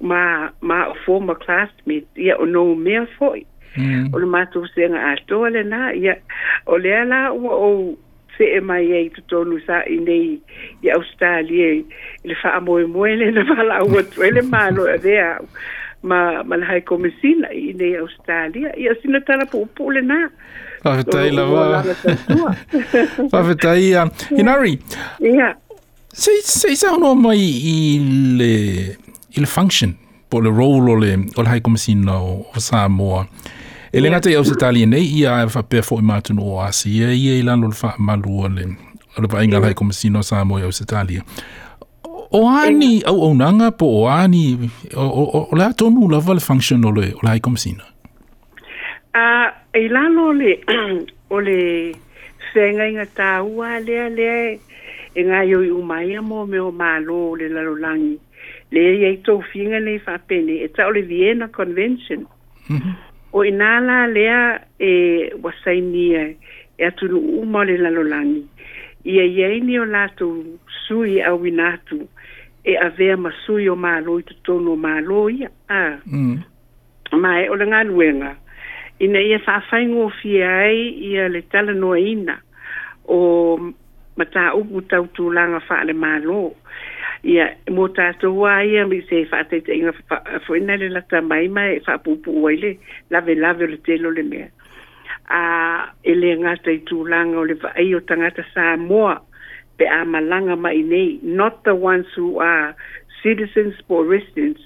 ma 0.00 0.48
ma 0.60 0.84
for 0.92 0.96
former 1.04 1.34
classmate 1.34 2.06
ia 2.16 2.36
o 2.36 2.44
no 2.44 2.74
me 2.76 2.94
foi 3.18 3.46
mm. 3.76 4.10
o 4.14 4.18
le 4.18 4.26
matou 4.26 4.66
sega 4.74 5.00
atoa 5.12 5.48
lenā 5.54 5.92
ia 5.96 6.16
o 6.66 6.76
lea 6.76 7.04
la 7.08 7.20
ua 7.32 7.56
ou 7.56 7.80
see 8.36 8.60
mai 8.60 8.84
ai 8.92 9.06
totonu 9.16 9.56
saʻi 9.66 9.98
nei 10.04 10.40
i 10.84 10.86
australia 10.92 11.72
i 11.80 11.82
le 12.28 12.34
faamoemoe 12.42 13.14
lena 13.20 13.44
falaau 13.48 13.90
atu 14.00 14.22
ai 14.22 14.30
le 14.36 14.42
malo 14.52 14.82
avea 14.96 15.30
au 15.40 15.46
ma 16.06 16.42
ma 16.44 16.56
le 16.60 16.66
hai 16.68 16.80
komisina 16.84 17.48
i 17.50 17.72
nei 17.72 17.96
australia 18.04 18.70
ia 18.76 18.94
sina 19.00 19.20
tala 19.24 19.44
puʻupuʻu 19.52 19.92
lenā 19.96 20.20
faafetai 20.84 21.30
lava 21.32 21.82
faafetai 23.32 23.84
ia 23.88 24.02
inari 24.36 24.76
yeah. 25.24 25.56
sei 26.12 26.42
sei 26.44 26.76
saunoa 26.76 27.14
mai 27.16 27.40
i 27.74 27.76
le 28.38 28.54
i 29.36 29.40
le 29.40 29.46
function 29.46 29.90
po 30.30 30.40
le 30.40 30.50
role 30.50 30.90
o 30.90 30.96
le 31.00 31.12
o 31.36 31.42
le 31.42 31.48
haikomasina 31.48 32.16
o, 32.16 32.46
o 32.56 32.60
Samoa. 32.60 33.26
E 33.92 34.00
le 34.00 34.10
ngata 34.10 34.30
i 34.30 34.44
se 34.44 34.54
tali 34.58 34.86
nei 34.86 35.04
ia 35.16 35.42
e 35.44 35.46
whapea 35.46 35.82
fo 35.84 35.98
i 36.00 36.04
mātunu 36.04 36.42
o 36.42 36.60
Asia 36.62 37.12
ia 37.12 37.34
i 37.38 37.42
lalo 37.42 37.68
le 37.68 37.74
whaamalua 37.80 38.48
le 38.56 38.66
le 39.18 39.28
painga 39.28 39.58
lai 39.60 39.74
komasino 39.74 40.22
Samoa 40.24 40.60
i 40.60 40.64
au 40.64 40.72
se 40.72 40.84
tali. 40.84 41.20
O 42.32 42.48
ani 42.48 43.02
au 43.04 43.34
nanga 43.34 43.70
po 43.70 43.86
o 44.04 44.08
ani 44.08 44.70
o, 44.96 45.04
o, 45.46 45.56
la 45.56 45.72
tonu 45.72 46.08
lava 46.08 46.34
le 46.34 46.40
function 46.40 46.84
o 46.84 46.90
le 46.90 47.12
o 47.14 47.20
le 47.22 47.28
haikomasina. 47.36 47.84
Uh, 49.16 49.48
e 49.72 49.88
lalo 49.88 50.32
le 50.32 50.58
o 51.30 51.40
le 51.40 51.94
whenga 52.56 52.88
inga 52.88 53.04
tāua 53.12 53.76
lea 53.84 54.08
lea 54.10 54.58
e 55.16 55.22
ngā 55.28 55.42
yoi 55.48 55.68
umaia 55.76 56.20
mō 56.24 56.44
me 56.48 56.58
o 56.60 56.70
mālo 56.72 57.36
le 57.36 57.48
lalolangi. 57.52 58.16
le 58.70 58.82
ia 58.98 59.08
i 59.14 59.18
tau 59.26 59.42
whinga 59.48 59.80
nei 59.80 59.98
whapene, 60.06 60.54
e 60.64 60.68
tau 60.74 60.90
le 60.90 61.02
Vienna 61.02 61.48
Convention. 61.48 62.26
o 63.32 63.44
inala 63.44 64.06
lea 64.06 64.60
e 64.78 64.92
wasai 65.42 65.80
nia, 65.80 66.22
e 66.80 66.84
atu 66.86 67.06
no 67.08 67.18
umo 67.42 67.62
le 67.64 67.74
i 69.08 69.18
e 69.20 69.22
iei 69.24 69.60
ni 69.60 69.78
o 69.78 69.84
lato 69.84 70.42
sui 70.86 71.22
a 71.22 71.32
winatu, 71.34 72.08
e 72.64 72.76
avea 72.76 73.16
ma 73.16 73.30
sui 73.44 73.68
o 73.68 73.76
malo 73.76 74.18
i 74.18 74.24
tutono 74.24 74.72
o 74.72 74.76
malo 74.76 75.28
ia. 75.28 75.50
Ah. 75.68 75.98
Mm. 76.04 76.38
Ma 77.22 77.38
e 77.38 77.48
o 77.48 77.54
le 77.54 77.66
ngā 77.66 77.86
nuenga, 77.86 78.34
ina 78.98 79.20
ia 79.20 79.38
whawhaingo 79.46 80.06
o 80.06 80.10
fiai 80.10 80.76
ia 81.06 81.28
le 81.28 81.42
tala 81.42 81.72
noa 81.72 81.98
ina, 82.00 82.34
o 83.06 83.58
mata 84.16 84.54
upu 84.58 84.82
tau 84.90 85.06
tūlanga 85.14 85.60
whaale 85.68 85.92
malo 85.92 86.50
ia 87.26 87.46
mo 87.74 87.88
tātou 87.90 88.44
a 88.46 88.60
ia 88.66 88.84
mi 88.86 89.00
se 89.08 89.24
whātai 89.32 89.58
te 89.66 89.74
inga 89.74 89.92
whuina 90.46 90.76
le 90.78 90.92
lata 90.94 91.18
mai 91.26 91.46
mai 91.50 91.80
whāpupu 91.86 92.34
oi 92.46 92.52
le 92.62 92.70
lave 93.14 93.34
lave 93.40 93.66
le 93.72 93.80
telo 93.88 94.12
le 94.14 94.22
mea 94.28 94.46
a 95.34 95.40
ele 96.12 96.30
ngata 96.44 96.70
i 96.76 96.84
tūlanga 96.90 97.40
o 97.42 97.46
le 97.50 97.56
whaei 97.64 97.96
o 97.98 98.02
tangata 98.10 98.46
sā 98.52 98.68
moa 98.84 99.16
pe 99.80 99.90
a 99.90 100.04
malanga 100.06 100.54
mai 100.56 100.78
nei 100.92 101.16
not 101.40 101.58
the 101.66 101.74
ones 101.74 102.14
who 102.14 102.30
are 102.50 102.70
citizens 103.24 103.82
or 103.88 104.06
residents 104.06 104.62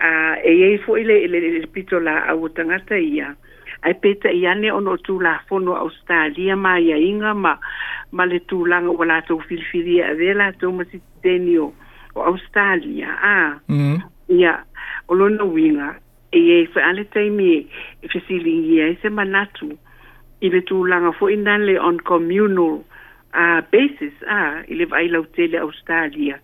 a 0.00 0.14
e 0.48 0.56
ei 0.70 0.80
fo 0.86 0.96
ile 1.02 1.20
ele 1.28 1.44
le 1.58 1.68
pito 1.76 2.00
la 2.08 2.22
au 2.32 2.48
o 2.48 2.52
tangata 2.56 2.96
ia 3.04 3.34
ai 3.84 3.92
peta 4.00 4.30
i 4.32 4.46
ane 4.46 4.70
ono 4.72 4.96
tū 5.02 5.18
la 5.20 5.36
fono 5.50 5.76
au 5.76 5.92
stālia 6.00 6.56
mai 6.56 6.88
ia 6.88 6.96
inga 7.10 7.36
ma 7.44 7.52
ma 8.16 8.24
le 8.28 8.40
tūlanga 8.50 8.96
wala 9.00 9.20
tō 9.28 9.36
filifiri 9.48 10.00
a 10.04 10.14
vela 10.16 10.48
tō 10.62 10.72
masi 10.80 10.98
tenio 11.24 11.70
o-australia 12.14 13.08
a 13.22 13.54
mm. 13.68 13.78
Mm-hmm. 13.78 14.38
ia 14.40 14.54
o 15.08 15.14
lona 15.14 15.44
uiga 15.44 15.94
ia 16.32 16.58
i 16.62 16.66
faale 16.66 17.04
taimi 17.04 17.66
e 18.02 18.08
fesiligia 18.08 18.84
ai 18.84 18.98
se 19.02 19.08
manatu 19.10 19.70
i 20.40 20.50
le 20.50 20.60
tulaga 20.60 21.12
foʻi 21.20 21.36
na 21.44 21.56
le 21.58 21.78
on 21.80 22.00
communal 22.00 22.80
uh, 23.38 23.60
basis 23.72 24.14
I 24.68 24.74
le 24.78 24.84
vaai 24.86 25.08
lautele 25.08 25.58
australia 25.60 26.38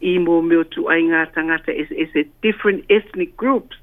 i 0.00 0.18
mo 0.18 0.40
me 0.42 0.56
o 0.56 0.64
tuaiga 0.64 1.26
tagata 1.34 1.72
as 1.80 2.12
a 2.14 2.24
different 2.42 2.84
ethnic 2.90 3.36
groups 3.36 3.76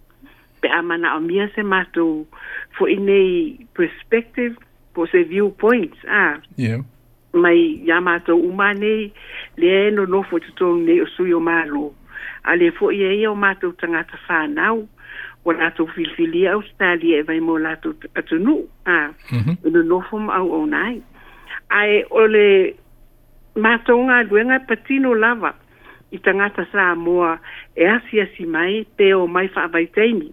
pe 0.61 0.67
a 0.67 0.81
manaʻomia 0.81 1.49
se 1.55 1.61
matou 1.63 2.25
foʻi 2.79 2.97
nei 3.07 3.31
perspective 3.77 4.55
po 4.93 5.05
se 5.05 5.21
viewpoints 5.29 5.97
a 6.09 6.41
yeah. 6.57 6.81
mai 7.33 7.59
ia 7.85 8.01
matou 8.01 8.39
uma 8.49 8.73
le 9.57 9.87
e 9.87 9.91
no 9.91 10.05
nofo 10.05 10.37
i 10.37 10.41
tutou 10.41 10.77
nei 10.77 10.99
o 11.01 11.39
malo 11.39 11.39
ale 11.39 11.39
mālo. 11.41 11.93
A 12.43 12.55
le 12.55 12.71
fo 12.71 12.91
i 12.91 13.01
e 13.23 13.27
o 13.27 13.33
mātou 13.35 13.73
tangata 13.79 14.17
whānau, 14.29 14.87
o 15.43 15.51
lātou 15.51 15.89
whilwhili 15.95 16.45
au 16.47 16.61
stāli 16.63 17.15
e 17.17 17.23
vai 17.23 17.39
mō 17.41 17.57
lātou 17.59 17.93
atunu. 18.17 18.63
A, 18.85 19.09
mhm. 19.31 19.57
e 19.65 19.73
o 19.73 19.83
no 19.83 19.99
fo 20.07 20.17
au 20.29 20.53
au 20.57 20.65
nai. 20.65 21.01
A 21.69 21.83
ole 22.11 22.75
o 23.57 23.59
le 24.07 24.23
duenga 24.29 24.59
patino 24.67 25.13
lava 25.13 25.53
i 26.11 26.17
tangata 26.19 26.63
sā 26.71 26.93
moa 26.95 27.39
e 27.75 27.85
asi 27.85 28.21
asi 28.21 28.45
mai 28.45 28.85
pe 28.95 29.13
o 29.13 29.25
mai 29.27 29.49
whaavaiteini. 29.55 30.31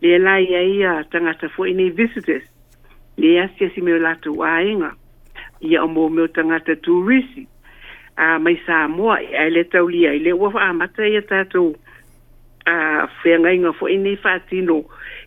Le 0.00 0.18
lai 0.18 0.46
e 0.46 0.68
ia 0.78 1.04
tangata 1.10 1.48
fo 1.48 1.66
i 1.66 1.74
visitors. 1.90 2.46
Le 3.16 3.38
asi 3.40 3.64
asi 3.66 3.80
me 3.82 3.92
o 3.92 3.98
lātou 4.00 4.40
ainga. 4.46 4.94
Ia 5.62 5.82
o 5.84 5.88
mo 5.88 6.08
me 6.08 6.22
o 6.22 6.28
tangata 6.28 6.72
tūrisi 6.74 7.46
a 8.16 8.38
mai 8.38 8.56
sa 8.66 8.86
moa 8.88 9.16
e 9.22 9.34
ai 9.36 9.50
le 9.50 9.64
tau 9.72 9.88
lia 9.88 10.12
i 10.12 10.20
e 10.20 10.24
le 10.26 10.32
ua 10.36 10.48
wha 10.54 10.60
amata 10.68 11.04
i 11.06 11.16
a 11.16 11.22
tātou 11.24 11.72
a 12.68 13.08
whenga 13.24 13.52
inga 13.54 13.72
fo 13.72 13.86
ene 13.88 14.12
i 14.12 14.18
whātino 14.20 14.76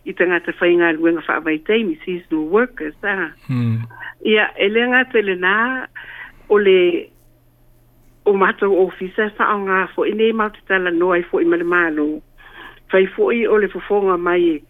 i 0.05 0.13
tanga 0.13 0.37
te 0.45 0.53
whainga 0.59 0.93
luenga 0.93 1.23
wha 1.27 1.39
mai 1.47 1.57
teimi 1.65 1.97
no 2.31 2.41
workers 2.53 2.93
ha 3.03 3.31
hmm. 3.47 3.81
ia 4.25 4.45
e 4.57 4.69
le 4.69 5.03
te 5.11 5.21
le 5.21 5.35
nā 5.35 5.87
o 6.49 6.57
le 6.57 7.09
o 8.25 8.33
mātou 8.33 8.77
ofisa 8.85 9.31
wha 9.39 9.49
o 9.83 9.87
fo 9.95 10.05
ene 10.05 10.29
i 10.29 10.33
mau 10.33 10.49
te 10.49 10.61
tala 10.67 10.91
no 10.91 11.11
ai 11.11 11.23
fo 11.23 11.39
i 11.41 11.45
mani 11.45 11.63
mālo 11.63 12.21
whai 12.93 13.07
fo 13.15 13.31
i 13.31 13.47
o 13.47 13.57
le 13.57 13.67
fofonga 13.67 14.15
mai 14.17 14.61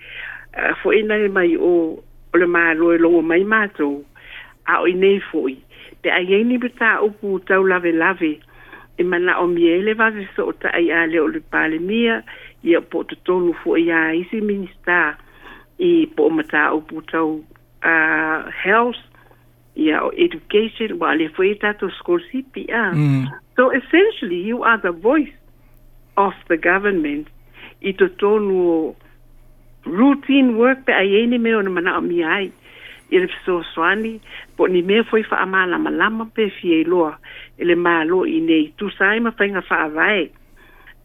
fo 0.82 0.92
ene 0.92 1.28
mai 1.28 1.58
o 1.60 2.00
o 2.34 2.38
le 2.38 2.48
mālo 2.48 2.94
e 2.96 2.98
longo 2.98 3.22
mai 3.22 3.44
mātou 3.44 4.04
a 4.66 4.80
o 4.82 4.88
i 4.90 5.20
fo 5.30 5.48
i 5.52 5.60
pe 6.06 6.12
ai 6.12 6.28
ai 6.34 6.44
ni 6.44 6.58
pita 6.58 7.00
upu 7.02 7.40
tau 7.48 7.64
lave 7.68 7.92
lave 7.92 8.38
e 8.98 9.04
mana 9.04 9.34
o 9.44 9.48
miele 9.48 9.92
vave 10.00 10.24
so 10.36 10.46
ta 10.62 10.70
ai 10.78 10.86
ale 11.00 11.18
o 11.24 11.28
le 11.34 11.40
pale 11.52 11.78
mia 11.90 12.16
ia 12.70 12.80
po 12.92 12.98
to 13.10 13.16
tonu 13.26 13.52
fo 13.64 13.74
ia 13.78 14.14
isi 14.20 14.38
minista 14.50 15.00
i 15.90 16.06
po 16.16 16.24
mata 16.38 16.62
upu 16.78 17.02
tau 17.12 17.30
uh, 17.92 18.40
health 18.64 19.02
ia 19.86 19.98
o 20.06 20.10
education 20.26 20.94
wa 21.02 21.10
le 21.18 21.28
foi 21.36 21.56
to 21.80 21.90
school 21.98 22.22
CPA. 22.30 22.84
mm. 22.94 23.26
so 23.56 23.72
essentially 23.80 24.42
you 24.52 24.62
are 24.64 24.78
the 24.78 24.92
voice 24.92 25.38
of 26.18 26.34
the 26.50 26.58
government 26.70 27.28
i 27.82 27.92
to 27.92 28.06
tonu 28.22 28.94
routine 29.86 30.54
work 30.62 30.86
pe 30.86 30.94
ai 30.94 31.26
ni 31.26 31.38
me 31.38 31.50
ona 31.58 31.70
mana 31.70 31.98
o 31.98 32.02
mi 32.02 32.22
ai 32.24 32.52
i 33.12 33.18
le 33.20 33.28
fesoasoani 33.28 34.20
po 34.58 34.68
ni 34.68 34.82
me 34.82 35.04
foi 35.10 35.24
fa 35.24 35.46
malama 35.46 36.26
pe 36.34 36.50
fia 36.58 36.80
iloa 36.86 37.18
e 37.58 37.64
le 37.66 37.76
mālo 37.76 38.26
i 38.26 38.40
nei 38.42 38.74
tusa 38.78 39.06
fainga 39.12 39.24
mafaiga 39.30 39.62
faavae 39.62 40.32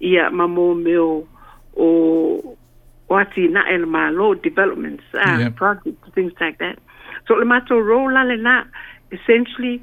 ia 0.00 0.30
ma 0.30 0.46
mo 0.48 0.74
meo 0.74 1.26
o 1.76 1.86
o 3.10 3.14
ati 3.16 3.48
na 3.48 3.60
el 3.74 3.84
ma 3.86 4.10
lo 4.10 4.34
developments 4.34 5.04
uh, 5.14 5.36
yep. 5.40 5.56
projects 5.56 6.08
things 6.14 6.32
like 6.40 6.58
that 6.58 6.76
so 7.28 7.34
le 7.34 7.44
mato 7.44 7.74
rola 7.76 8.24
le 8.24 8.36
na 8.36 8.64
essentially 9.12 9.80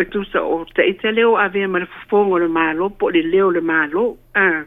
e 0.00 0.04
tu 0.04 0.24
sa 0.24 0.40
o 0.40 0.64
te 0.74 0.82
itele 0.88 1.24
o 1.24 1.36
ave 1.36 1.66
ma 1.68 1.78
le 1.78 1.86
fofongo 1.86 2.38
le 2.38 2.48
ma 2.48 2.72
lo 2.72 2.88
po 2.88 3.10
le 3.12 3.22
leo 3.22 3.50
le 3.50 3.60
ma 3.60 3.84
lo 3.92 4.16
ah, 4.34 4.64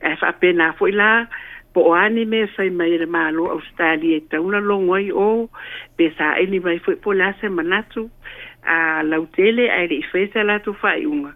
e 0.00 0.16
fa 0.16 0.32
pena 0.32 0.72
fo 0.78 0.86
ila 0.88 1.28
po 1.76 1.82
o 1.92 1.92
ane 1.92 2.22
me 2.32 2.38
fai 2.56 2.68
mai 2.78 2.92
re 2.96 3.04
malo 3.16 3.42
australia 3.56 4.14
e 4.16 4.22
tauna 4.32 4.60
longoi 4.68 5.06
o 5.26 5.50
pe 5.96 6.04
sa 6.16 6.26
ele 6.42 6.58
mai 6.64 6.76
foi 6.84 6.96
po 7.02 7.10
la 7.20 7.30
semana 7.40 7.78
tu 7.92 8.02
a 8.76 9.04
la 9.10 9.16
utele 9.24 9.64
a 9.78 9.84
i 9.84 10.00
fesa 10.10 10.40
la 10.48 10.56
tu 10.64 10.72
fai 10.82 11.00
unga 11.12 11.32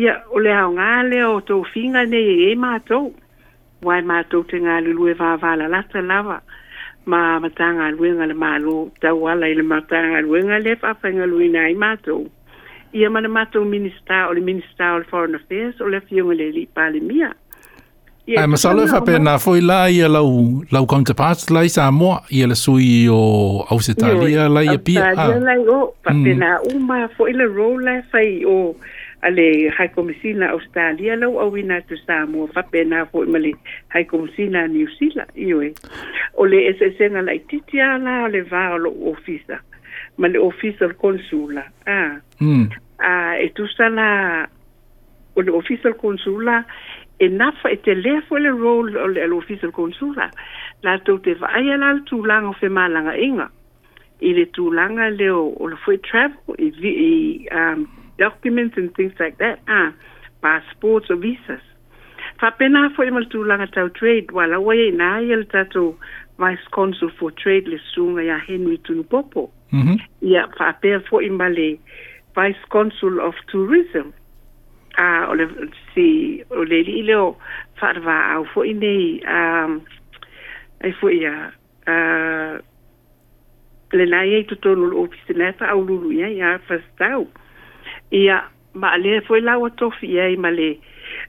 ia 0.00 0.14
o 0.34 0.40
le 0.44 0.52
au 0.62 0.70
ngale 0.78 1.18
o 1.28 1.34
tau 1.48 1.60
finga 1.72 2.02
ne 2.12 2.20
e 2.32 2.36
e 2.50 2.52
mātou 2.64 3.04
wai 3.86 4.00
mātou 4.12 4.40
te 4.50 4.56
ngale 4.64 4.88
lue 4.96 5.12
vāvāla 5.20 5.66
lata 5.74 6.00
lava 6.10 6.38
ma 7.10 7.20
matanga 7.44 7.86
lue 7.96 8.08
ngale 8.16 8.34
mālo 8.44 8.76
tau 9.04 9.18
ala 9.32 9.44
ele 9.52 9.64
matanga 9.74 10.18
lue 10.26 10.40
ngale 10.48 10.70
fafanga 10.82 11.26
lue 11.32 11.46
na 11.54 11.62
e 11.74 11.76
mātou 11.84 12.22
ia 12.98 13.08
mana 13.14 13.28
mātou 13.36 13.68
minister 13.76 14.24
o 14.32 14.32
le 14.32 14.40
minister 14.50 14.96
o 14.96 14.98
le 15.02 15.06
foreign 15.12 15.36
affairs 15.38 15.76
o 15.84 15.92
le 15.92 16.00
fiunga 16.08 16.40
le 16.40 16.48
li 16.56 16.64
pāle 16.76 17.04
mia 17.10 17.34
Ai, 18.26 18.46
ma 18.48 18.56
salo 18.56 18.82
e 18.84 18.88
fa 18.88 19.02
pena, 19.04 19.36
foi 19.38 19.60
la 19.60 19.84
i 19.92 20.00
a 20.00 20.08
lau, 20.08 20.62
lau 20.72 20.86
counterpart 20.88 21.50
la 21.52 21.62
i 21.68 21.68
Samoa, 21.68 22.22
i 22.32 22.40
a 22.42 22.46
la 22.48 22.54
sui 22.56 23.04
o 23.06 23.18
Ausitalia 23.68 24.46
la 24.48 24.62
i 24.64 24.68
a 24.72 24.78
pia. 24.80 25.10
Australia 25.10 25.40
la 25.44 25.52
i 25.60 25.66
o, 25.68 25.80
fa 26.00 26.12
pena, 26.24 26.54
o 26.64 26.78
ma 26.80 27.04
foi 27.18 27.32
la 27.36 27.44
rola 27.44 27.98
e 27.98 28.00
fai 28.14 28.30
o, 28.48 28.72
ale 29.28 29.68
hai 29.76 29.88
komisina 29.92 30.48
Australia 30.54 31.16
la 31.20 31.28
o 31.28 31.36
awina 31.44 31.82
tu 31.86 31.96
Samoa, 32.06 32.48
fa 32.56 32.62
pena 32.64 33.04
foi 33.12 33.26
male 33.28 33.52
hai 33.92 34.04
komisina 34.06 34.64
New 34.74 34.88
Zealand, 34.96 35.30
i 35.36 35.52
oe. 35.52 35.70
O 36.40 36.48
le 36.48 36.62
esesena 36.72 37.20
la 37.28 37.36
i 37.36 37.42
titia 37.52 37.98
la, 37.98 38.16
le 38.32 38.40
va 38.40 38.64
o 38.78 38.80
lo 38.88 38.92
ofisa, 39.12 39.60
ma 40.16 40.26
le 40.32 40.38
ofisa 40.48 40.88
consula, 40.96 41.64
ah. 41.84 42.16
Mm. 42.40 42.72
Ah, 43.04 43.36
e 43.36 43.52
tu 43.52 43.68
sa 43.76 43.92
la, 43.92 44.08
o 45.36 45.40
le 45.44 45.50
ofisa 45.60 45.92
consula, 45.92 46.62
e 46.64 46.93
enough 47.20 47.54
e 47.84 47.92
lea 47.94 48.20
foi 48.28 48.40
le 48.40 48.48
role 48.50 48.96
o 48.98 49.06
le 49.06 49.22
alofisa 49.22 49.66
le 49.66 49.72
konsula 49.72 50.26
latou 50.82 51.18
te 51.22 51.34
vaaia 51.40 51.76
la 51.78 51.92
le 51.94 52.00
tulaga 52.10 52.48
o 52.48 52.52
femalagaʻiga 52.60 53.46
i 54.20 54.32
le 54.34 54.44
tulaga 54.56 55.08
le 55.10 55.30
o 55.30 55.66
le 55.68 55.76
foi 55.84 55.96
travel 55.98 56.38
i, 56.58 56.68
i 56.90 57.56
um, 57.56 57.86
documents 58.18 58.76
and 58.76 58.94
things 58.94 59.12
like 59.20 59.38
that 59.38 59.58
ah, 59.68 59.92
passports 60.42 61.08
or 61.10 61.16
visas 61.16 61.62
faapena 62.40 62.90
foi 62.96 63.10
ma 63.10 63.20
le 63.22 63.30
tulaga 63.30 63.66
tau 63.68 63.88
trade 63.88 64.34
ua 64.34 64.46
laua 64.46 64.74
ia 64.74 64.90
inā 64.90 65.12
ia 65.22 65.36
le 65.36 65.44
tatou 65.46 65.94
vice 66.38 66.66
consul 66.70 67.10
for 67.18 67.30
trade 67.30 67.68
le 67.70 67.78
suga 67.94 68.22
iā 68.26 68.40
henry 68.48 68.78
tunupopo 68.78 69.50
mhm. 69.72 69.94
ia 70.20 70.42
mm 70.42 70.48
-hmm. 70.48 70.58
faapea 70.58 71.00
foi 71.00 71.30
ma 71.30 71.48
le 71.48 71.78
vice 72.36 72.64
consul 72.68 73.20
of 73.20 73.34
tourism 73.46 74.10
a 74.98 75.26
o 75.30 75.34
le 75.34 75.46
si 75.94 76.42
o 76.50 76.62
le 76.64 76.78
li 76.84 77.02
nei 81.14 81.36
a 81.86 82.58
le 83.94 84.04
nai 84.10 84.44
to 84.48 84.56
tonu 84.62 85.08
fa 85.58 85.74
ia 86.24 86.28
ia 86.30 86.50
ia 88.20 88.38
ma 88.74 88.96
le 88.96 89.20
tofi 89.78 90.06
ia 90.06 90.24
ma 90.42 90.50
le 90.50 90.70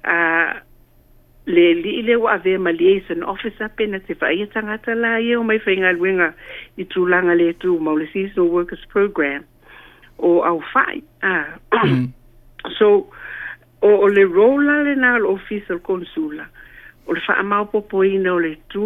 a 0.04 0.18
le 1.46 1.68
li 1.82 2.02
le 2.02 2.16
ave 2.36 2.58
ma 2.58 2.72
pena 3.78 4.00
te 4.00 4.14
fa 4.16 4.30
ia 4.34 4.48
tangata 4.48 4.96
la 4.96 5.18
ia 5.20 5.40
o 5.40 5.44
mai 5.44 5.60
i 5.62 6.84
le 7.42 7.54
tu 7.60 7.78
ma 7.80 7.92
le 7.94 8.06
seasonal 8.14 8.50
workers 8.52 8.86
program 8.90 9.44
o 10.18 10.42
au 10.42 10.60
fai 10.74 11.04
mm. 11.86 12.06
so 12.80 13.06
o 13.88 13.90
o 14.04 14.08
le 14.16 14.24
rola 14.38 14.76
le 14.88 14.94
na 15.04 15.10
o 15.22 15.30
official 15.38 15.78
consular 15.90 16.50
o 17.08 17.12
le 17.16 17.22
faamaopopoina 17.28 18.30
o 18.38 18.40
le 18.46 18.52
tū 18.74 18.86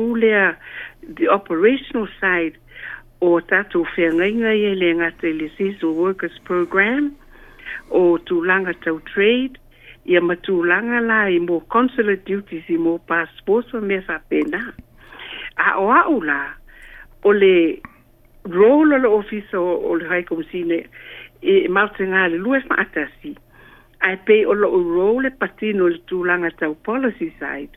the 1.18 1.26
operational 1.38 2.08
side 2.20 2.58
o 3.28 3.28
tatou 3.52 3.86
feagaiga 3.96 4.52
ia 4.64 4.74
le 4.82 4.90
gata 5.02 5.26
i 5.32 5.36
le 5.42 5.48
seasonal 5.56 6.00
workers 6.04 6.36
program 6.50 7.04
o 8.00 8.02
tulaga 8.28 8.74
tau 8.84 8.98
trade 9.14 9.56
ia 10.12 10.20
matulaga 10.28 11.00
la 11.10 11.20
i 11.38 11.40
mo 11.48 11.62
consular 11.78 12.18
duties 12.30 12.66
i 12.68 12.78
mo 12.86 12.94
passport 13.12 13.74
o 13.74 13.80
mea 13.90 14.04
faapena 14.10 14.62
aʻoaʻu 15.70 16.18
la 16.30 16.40
o 17.28 17.30
le 17.42 17.56
role 18.60 18.96
le 19.06 19.10
office 19.22 19.52
o 19.64 19.92
le 20.02 20.06
haikomasine 20.12 20.78
e 21.42 21.54
mautagā 21.76 22.28
faatasi 22.70 23.32
ae 24.06 24.16
pei 24.26 24.46
o 24.48 24.54
lo'o 24.56 24.80
rou 24.84 25.20
le 25.24 25.32
patino 25.36 25.88
i 25.90 25.94
le 25.94 26.00
tulaga 26.10 26.50
tau 26.60 26.76
policy 26.88 27.30
side 27.40 27.74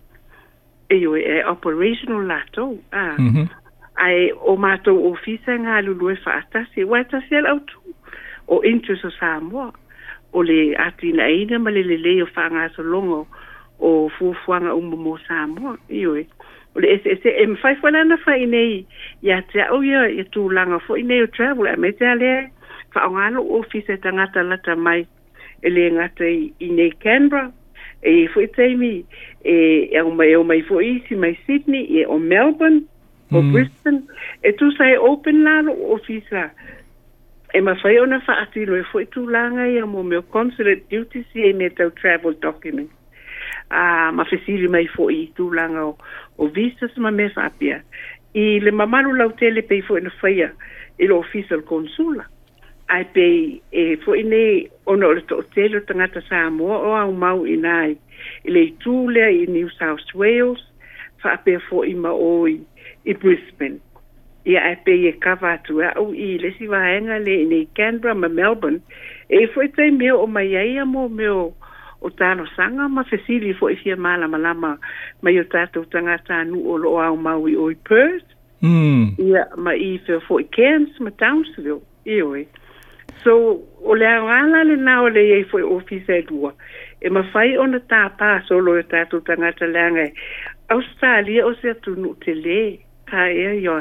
e 0.93 1.01
ioe 1.03 1.21
e 1.23 1.39
eh, 1.41 1.45
operational 1.51 2.27
latou 2.31 2.71
ah. 2.95 3.17
ae 3.19 3.25
mm-hmm. 3.25 4.45
o 4.51 4.55
matou 4.57 5.09
ofisa 5.11 5.55
e 5.57 5.63
galulu 5.67 6.11
e 6.13 6.17
fa'atasi 6.23 6.85
ua 6.87 7.01
e 7.03 7.09
tasi 7.11 7.35
e 7.39 7.43
le'autu 7.43 7.81
o 8.49 8.61
interest 8.67 9.05
o 9.05 9.11
samoa 9.19 9.73
o 10.33 10.43
le 10.47 10.77
atina 10.77 10.87
atinaina 11.27 11.59
ma 11.59 11.71
le 11.75 11.83
lelei 11.87 12.23
o 12.23 12.27
fa'agasologa 12.27 13.21
o 13.83 14.09
fuafuaga 14.15 14.75
uma 14.75 14.97
mo 14.97 15.17
samoa 15.27 15.75
ioe 15.91 16.21
eh. 16.23 16.29
o 16.77 16.81
le 16.81 16.93
ese 16.95 17.09
ese 17.19 17.35
e 17.43 17.47
mafai 17.51 17.75
foi 17.81 17.91
lana 17.91 18.17
fai 18.25 18.47
nei 18.47 18.87
ia 19.27 19.43
te 19.51 19.61
au 19.67 19.83
ia 19.83 20.07
ia 20.09 20.25
tulaga 20.31 20.79
fo'i 20.87 21.03
nei 21.03 21.23
o 21.27 21.33
travel 21.35 21.67
a 21.67 21.75
me 21.77 21.91
te 21.93 22.07
a 22.07 22.15
lea 22.15 22.47
fa'aogalo 22.95 23.41
o 23.43 23.59
ofisa 23.61 23.93
e 23.99 23.99
tagata 23.99 24.43
lata 24.47 24.77
mai 24.79 25.03
e 25.63 25.71
le 25.71 25.91
ngata 25.95 26.29
i, 26.29 26.53
i 26.59 26.69
nei 26.71 26.93
Canberra, 27.01 27.51
e 28.03 28.27
fwy 28.35 28.47
teimi, 28.57 28.93
e 29.47 29.59
au 30.01 30.09
e 30.11 30.15
mai 30.19 30.33
au 30.35 30.43
e 30.43 30.47
mai 30.51 30.63
fwy 30.67 30.87
isi 30.97 31.15
mai 31.15 31.35
Sydney, 31.47 31.85
e 32.01 32.07
o 32.07 32.19
Melbourne, 32.19 32.81
o 33.37 33.41
mm. 33.43 33.53
Brisbane, 33.53 34.01
e 34.47 34.51
tu 34.59 34.71
sai 34.77 34.93
e 34.97 34.99
open 34.99 35.37
lalo 35.47 35.73
o 35.95 35.99
fisa, 36.07 36.45
e 37.55 37.61
ma 37.67 37.75
fai 37.77 37.97
ona 37.99 38.21
fa 38.27 38.35
atilo 38.45 38.75
e 38.77 38.83
fwy 38.91 39.05
tu 39.15 39.21
langa 39.29 39.67
i 39.69 39.79
amo 39.83 40.03
meo 40.03 40.23
consulate 40.23 40.83
duty 40.91 41.25
si 41.33 41.41
e 41.49 41.53
me 41.53 41.69
tau 41.77 41.91
travel 42.01 42.35
document. 42.47 42.91
Ah, 43.73 44.09
uh, 44.11 44.15
ma 44.17 44.25
fesiri 44.31 44.69
mai 44.69 44.87
fo 44.95 45.09
i 45.11 45.31
tu 45.37 45.51
langa 45.53 45.87
o, 45.87 45.95
o 46.39 46.45
visas 46.49 46.93
ma 46.99 47.11
me 47.11 47.29
fapia. 47.33 47.79
I 48.35 48.59
le 48.61 48.71
mamalu 48.71 49.13
lau 49.17 49.31
tele 49.39 49.63
pei 49.63 49.81
fo 49.83 49.97
ina 49.99 50.13
faya 50.21 50.51
ilo 50.99 51.19
official 51.21 51.63
consula 51.69 52.27
ai 52.93 53.05
pe 53.13 53.27
e 53.73 53.83
fo 54.05 54.13
ine 54.15 54.43
ona 54.93 55.07
o 55.09 55.15
to 55.29 55.37
telo 55.55 55.79
tanga 55.89 56.07
ta 56.15 56.21
sa 56.29 56.39
mo 56.57 56.69
o 56.77 56.91
au 57.03 57.11
mau 57.25 57.39
inai 57.55 57.91
le 58.53 58.63
tule 58.85 59.25
i 59.41 59.47
new 59.55 59.69
south 59.79 60.09
wales 60.21 60.61
fa 61.23 61.33
pe 61.45 61.53
fo 61.69 61.79
i 61.89 61.95
ma 62.05 62.13
oi 62.41 62.53
i 63.11 63.17
brisbane 63.23 63.79
ia 64.51 64.61
ai 64.69 64.77
pe 64.85 64.93
e 65.11 65.15
kava 65.25 65.53
tu 65.69 65.75
a 65.87 65.91
u 66.05 66.13
i 66.27 66.37
le 66.45 66.51
si 66.59 66.67
vaenga 66.75 67.17
le 67.27 67.37
ne 67.53 67.61
canberra 67.79 68.15
ma 68.23 68.29
melbourne 68.39 68.81
e 69.39 69.47
fo 69.55 69.59
i 69.67 69.73
te 69.77 69.85
meo 70.03 70.17
o 70.25 70.27
mai 70.37 70.51
ai 70.65 70.75
mo 70.95 71.09
meo 71.19 71.41
o 72.05 72.09
tano 72.21 72.45
sanga 72.57 72.85
ma 72.97 73.03
fesili 73.11 73.53
fo 73.59 73.67
i 73.75 73.81
fia 73.83 73.97
mala 74.07 74.29
malama 74.29 74.71
mai 75.23 75.35
o 75.41 75.45
tato 75.55 75.85
tanga 75.95 76.17
ta 76.29 76.45
nu 76.51 76.59
o 76.69 76.75
lo 76.85 76.91
au 77.07 77.17
mau 77.29 77.41
i 77.49 77.57
oi 77.57 77.77
perth 77.89 78.29
Mm. 78.65 79.19
Ia 79.19 79.43
ma 79.65 79.73
i 79.75 79.89
fo 80.27 80.35
i 80.39 80.45
Cairns 80.57 80.95
ma 81.03 81.11
Townsville. 81.19 81.83
Ia 82.07 82.23
oi. 82.31 82.47
So, 83.25 83.61
o 83.85 83.95
le 83.95 84.07
awala 84.07 84.65
le 84.65 84.77
na 84.77 85.03
o 85.03 85.09
le 85.09 85.21
yei 85.33 85.45
foi 85.45 85.63
ofisa 85.63 86.21
dua. 86.29 86.55
E, 87.01 87.07
e 87.07 87.11
ma 87.11 87.23
fai 87.33 87.57
ona 87.59 87.79
ta 87.89 88.09
pa 88.19 88.41
so 88.49 88.57
lo 88.59 88.75
e 88.79 88.83
tatu 88.83 89.21
tangata 89.23 89.67
le 89.67 89.79
angai. 89.89 90.11
Australia 90.77 91.47
o 91.47 91.55
se 91.61 91.69
atu 91.75 91.95
nu 91.97 92.15
te 92.25 92.33
le. 92.45 92.63
Ka 93.11 93.29
ea 93.29 93.53
yo 93.61 93.77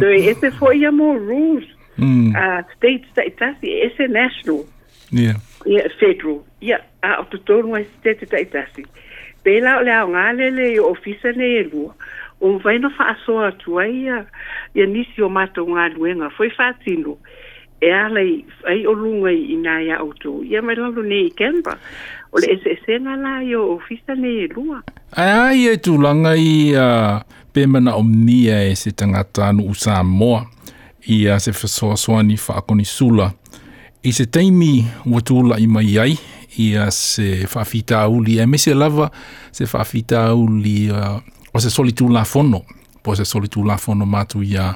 So, 0.00 0.06
e 0.18 0.34
se 0.40 0.50
foi 0.50 0.78
ya 0.84 0.90
mo 0.90 1.14
rules. 1.14 1.66
Mm. 1.96 2.32
state, 2.76 3.04
state, 3.12 3.36
tasi, 3.40 3.68
e 3.84 3.88
se 3.96 4.06
national. 4.08 4.64
Yeah. 5.10 5.36
federal. 6.00 6.44
Yeah, 6.60 6.80
a 7.02 7.08
uh, 7.08 7.20
o 7.20 7.24
tutonu 7.30 7.76
a 7.76 7.84
state, 8.00 8.26
state, 8.26 8.50
tasi. 8.50 8.84
Pela 9.44 9.78
o 9.78 9.82
le 9.84 9.92
awala 9.92 10.32
le 10.38 10.50
le 10.50 10.80
ofisa 10.80 11.32
ne 11.32 11.46
e 11.60 11.62
lua 11.72 11.94
o 12.42 12.58
vai 12.58 12.78
no 12.78 12.90
fa 12.90 13.14
so 13.24 13.38
a 13.38 13.52
tua 13.52 13.88
ia 13.88 14.26
ia 14.74 14.86
nisi 14.90 15.22
o 15.22 15.28
mato 15.30 15.62
unha 15.64 15.86
luenga 15.94 16.28
foi 16.34 16.50
fatino 16.50 17.14
e 17.80 17.88
ala 17.94 18.20
i 18.26 18.44
ai 18.68 18.82
o 18.86 18.92
lunga 18.94 19.30
i 19.30 19.44
ina 19.54 19.78
ia 19.82 19.96
auto 20.02 20.42
ia 20.44 20.58
mai 20.62 20.74
lalo 20.76 21.00
nei 21.06 21.30
kemba 21.38 21.78
o 22.34 22.38
le 22.42 22.48
ese 22.56 22.72
sena 22.86 23.14
la 23.16 23.34
io 23.46 23.62
o 23.74 23.78
fisa 23.86 24.12
nei 24.18 24.42
e 24.44 24.48
lua 24.50 24.82
ai 25.16 25.30
ai 25.46 25.60
e 25.70 25.76
tu 25.78 25.94
langa 26.02 26.34
i 26.34 26.74
a 26.74 27.22
pe 27.52 27.62
mana 27.70 27.94
o 27.96 28.02
mia 28.02 28.58
e 28.66 28.74
se 28.76 28.90
tangata 28.98 29.40
anu 29.48 29.62
usa 29.70 30.02
moa 30.02 30.42
i 31.14 31.26
a 31.30 31.38
se 31.44 31.52
fasoa 31.52 31.96
soani 32.04 32.34
whaakoni 32.44 32.84
sula 32.96 33.28
i 34.02 34.10
se 34.18 34.26
teimi 34.34 34.72
watula 35.12 35.58
i 35.58 35.66
mai 35.74 35.94
ai 36.04 36.14
i 36.64 36.74
a 36.76 36.86
se 36.90 37.28
whawhita 37.54 38.00
uli 38.14 38.34
e 38.38 38.44
mese 38.50 38.74
lava 38.74 39.06
se 39.56 39.64
whawhita 39.72 40.20
uli 40.42 40.90
uh, 40.90 41.22
o 41.54 41.60
se 41.60 41.70
soli 41.70 41.92
tu 41.92 42.08
lafono 42.08 42.62
po 43.02 43.16
se 43.16 43.24
soli 43.24 43.48
tu 43.48 43.64
lafono 43.64 44.06
matu 44.06 44.42
ia 44.42 44.74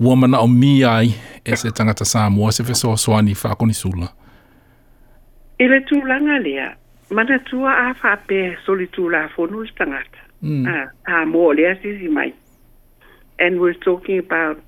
ua 0.00 0.14
manaʻomī 0.16 0.84
ai 0.88 1.14
e 1.44 1.56
se 1.56 1.70
tagata 1.70 2.04
samoa 2.04 2.52
se 2.52 2.64
fesoasoani 2.64 3.34
faakonisula 3.34 4.08
i 5.58 5.68
le 5.68 5.80
tulaga 5.80 6.38
lea 6.38 6.76
manatua 7.10 7.72
a 7.88 7.94
faapea 7.94 8.56
soli 8.66 8.86
tulafono 8.86 9.62
i 9.62 9.66
se 9.66 9.74
tagata 9.74 10.18
mm. 10.42 10.62
uh, 10.64 10.68
ah, 10.70 10.88
samoa 11.06 11.54
lea 11.54 11.74
sisi 11.82 12.08
mai 12.08 12.34
and 13.46 13.58
we're 13.60 13.78
talking 13.84 14.18
about 14.18 14.58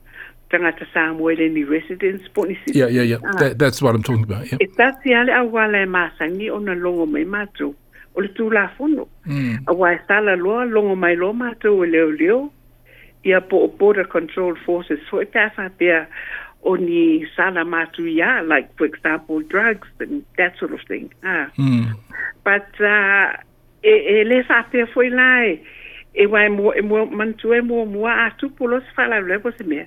tagata 0.50 0.86
samoa 0.94 1.32
i 1.32 1.36
leni 1.36 1.64
residence 1.64 2.24
poni 2.34 2.58
sisi 2.64 2.78
yeah, 2.78 2.94
yeah, 2.94 3.06
yeah. 3.08 3.22
Uh, 3.22 3.38
That, 3.38 3.58
that's 3.58 3.82
what 3.82 3.94
i'm 3.96 4.02
talking 4.02 4.24
about 4.24 4.46
yeah. 4.46 4.58
e 4.60 4.66
tasi 4.66 5.14
oh, 5.14 5.20
a 5.20 5.24
le 5.24 5.34
auala 5.34 5.78
e 5.78 5.86
masagi 5.86 6.50
ona 6.50 6.74
logo 6.74 7.06
mai 7.06 7.24
matou 7.24 7.74
o 8.14 8.20
le 8.20 8.28
tulafono 8.36 9.06
mm. 9.30 9.56
auā 9.70 9.92
e 9.96 10.00
salaloa 10.08 10.64
logo 10.74 10.94
mai 10.94 11.16
lo 11.16 11.32
matou 11.32 11.84
e 11.84 11.88
leoleo 11.92 12.38
ia 13.24 13.40
po 13.40 13.56
o 13.64 13.68
border 13.78 14.06
control 14.14 14.56
forces 14.64 15.00
foʻi 15.10 15.26
taafapea 15.34 15.98
o 16.68 16.76
ni 16.76 17.24
sala 17.36 17.64
matou 17.64 18.04
iā 18.10 18.42
like 18.48 18.68
for 18.76 18.86
example 18.86 19.40
drugs 19.54 19.88
and 20.00 20.24
that 20.36 20.52
sort 20.60 20.72
of 20.76 20.80
thing 20.88 21.08
ah. 21.24 21.48
mm. 21.58 21.88
but 22.44 22.68
uh, 22.84 23.32
e, 23.84 23.92
e 24.14 24.24
lē 24.28 24.42
faapea 24.48 24.86
foʻi 24.94 25.10
la 25.16 25.30
e 25.44 25.58
e 26.14 26.26
wai 26.28 26.48
mo 26.52 26.72
e 26.76 26.82
mo 26.84 27.06
mantu 27.18 27.54
e 27.56 27.60
mo 27.64 27.84
mo 27.88 28.04
a 28.06 28.28
tu 28.38 28.50
polo 28.58 28.80
se 28.80 28.90
fala 28.96 29.20
le 29.24 29.38
po 29.40 29.50
se 29.56 29.64
me 29.64 29.86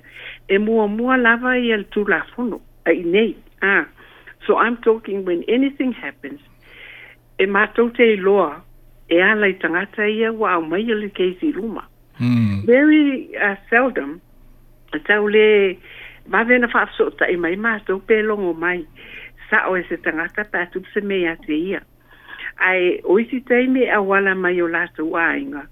e 0.50 0.58
mo 0.58 0.88
mo 0.96 1.14
lava 1.16 1.54
i 1.58 1.70
el 1.76 1.86
tu 1.94 2.02
la 2.10 2.22
fono 2.34 2.58
ai 2.90 2.98
nei 3.06 3.36
ah 3.62 3.86
so 4.46 4.58
i'm 4.58 4.76
talking 4.82 5.22
when 5.28 5.44
anything 5.48 5.92
happens 5.92 6.40
e 7.42 7.46
mātou 7.52 7.90
te 7.96 8.06
loa 8.20 8.62
e 9.12 9.18
ala 9.22 9.48
i 9.52 9.56
tangata 9.60 10.06
ia 10.08 10.30
wa 10.32 10.54
au 10.56 10.64
mai 10.64 10.84
ili 10.86 11.10
kei 11.14 11.34
si 11.40 11.50
ruma. 11.52 11.82
Mm. 12.18 12.64
Very 12.66 13.28
uh, 13.36 13.56
seldom, 13.70 14.18
tau 15.06 15.26
le 15.28 15.76
vavena 16.32 16.70
whaafso 16.72 17.10
ta 17.20 17.28
i 17.28 17.36
e 17.36 17.40
mai 17.40 17.56
mātou 17.60 18.00
pe 18.08 18.22
longo 18.24 18.54
mai 18.56 18.80
sa 19.50 19.66
o 19.68 19.76
e 19.76 19.84
se 19.90 19.98
tangata 20.06 20.46
pa 20.52 20.64
se 20.94 21.00
me 21.04 21.20
a 21.28 21.36
te 21.44 21.54
ia. 21.72 21.82
Ai 22.64 23.00
oisi 23.04 23.42
teime 23.48 23.84
a 23.92 24.00
wala 24.00 24.34
mai 24.34 24.56
o 24.62 24.66
lato 24.66 25.04
wāinga. 25.04 25.66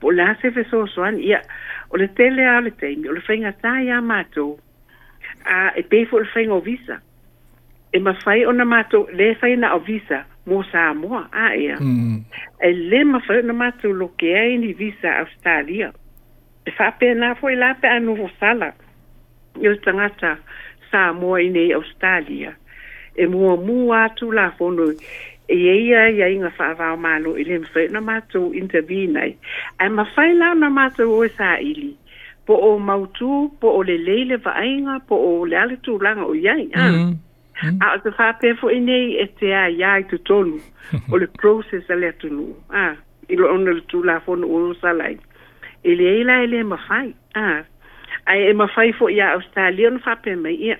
Po 0.00 0.12
la 0.14 0.36
se 0.38 0.52
fe 0.54 0.62
so 0.70 0.84
ia 1.18 1.42
o 1.90 1.96
le 1.96 2.06
tele 2.14 2.46
a 2.46 2.60
le 2.60 2.70
teime, 2.70 3.08
o 3.08 3.12
le 3.12 3.22
whainga 3.26 3.50
tā 3.58 3.82
ia 3.82 3.98
mātou 4.00 4.54
a 5.44 5.72
e 5.74 5.82
pefo 5.82 6.20
le 6.22 6.28
whainga 6.36 6.54
o 6.54 6.60
visa. 6.60 7.00
E 7.92 7.98
ma 7.98 8.12
whai 8.24 8.44
o 8.46 8.52
na 8.52 8.62
mātou, 8.64 9.08
le 9.10 9.34
whainga 9.42 9.72
o 9.74 9.80
visa, 9.80 10.22
mō 10.48 10.64
Samoa, 10.72 11.28
a 11.32 11.54
ea. 11.56 11.76
Mm. 11.80 12.24
E 12.66 12.70
le 12.90 13.04
ma 13.10 13.20
whae 13.28 13.42
na 13.46 13.54
mātou 13.62 13.94
lo 14.00 14.10
ke 14.20 14.32
ai 14.40 14.56
ni 14.62 14.72
visa 14.78 15.12
Australia. 15.22 15.90
E 16.68 16.72
whape 16.78 17.12
nā 17.20 17.32
whae 17.42 17.56
lā 17.60 17.72
pe 17.82 17.90
anu 17.96 18.16
ho 18.20 18.28
sala. 18.40 18.72
Yo 19.64 19.74
tangata 19.86 20.34
Samoa 20.92 21.40
i 21.44 21.50
nei 21.56 21.72
Australia. 21.78 22.54
E 23.18 23.26
mua 23.30 23.56
mua 23.68 24.02
atu 24.08 24.30
lā 24.40 24.48
whono 24.58 24.88
e 25.48 25.56
eia 25.76 26.06
ia 26.14 26.28
inga 26.32 26.52
wha 26.58 26.68
rao 26.80 26.96
mālo 27.06 27.36
i 27.40 27.44
le 27.48 27.58
ma 27.64 27.70
whae 27.78 27.88
na 27.94 28.02
mātou 28.10 28.52
intervenei. 28.62 29.36
E 29.84 29.88
ma 29.94 30.06
whae 30.14 30.34
lā 30.42 30.52
na 30.60 30.72
mātou 30.80 31.16
o 31.20 31.24
e 31.28 31.32
sā 31.36 31.56
ili. 31.70 31.94
Po 32.48 32.56
o 32.64 32.76
mautu, 32.80 33.50
po 33.60 33.74
o 33.76 33.80
le 33.84 33.98
leile 34.00 34.38
wha 34.44 34.98
po 35.08 35.16
o 35.16 35.44
le 35.44 35.56
ale 35.62 35.76
langa 36.06 36.24
o 36.24 36.34
iai. 36.34 36.68
Mm. 36.74 37.10
Ah. 37.12 37.16
Mm. 37.62 37.80
a 37.82 37.86
ah, 37.86 37.94
o 37.98 38.02
te 38.06 38.10
whāpea 38.14 38.54
fo 38.60 38.68
i 38.70 38.78
nei 38.80 39.14
e 39.18 39.24
te 39.40 39.48
a 39.52 39.66
ia 39.70 39.96
i 39.98 40.04
te 40.10 40.18
o 41.12 41.18
le 41.18 41.26
process 41.40 41.88
a 41.90 41.96
le 41.98 42.06
atunu 42.12 42.44
a 42.70 42.82
ah, 42.82 42.92
i 43.28 43.36
lo 43.36 43.48
ona 43.52 43.72
le 43.74 43.82
tūla 43.90 44.20
fono 44.24 44.46
o 44.46 44.58
lo 44.66 44.74
salai 44.82 45.16
e 45.82 45.96
le 45.98 46.06
eila 46.20 46.36
e 46.44 46.46
le 46.54 46.60
e 46.62 46.66
mawhai 46.70 47.10
a 47.34 47.42
ah, 47.42 47.58
a 48.30 48.36
e 48.38 48.52
mawhai 48.54 48.92
fo 48.98 49.08
i 49.10 49.18
a 49.20 49.32
Australia 49.34 49.90
no 49.90 49.98
whāpea 50.06 50.38
mai 50.38 50.54
ia 50.54 50.76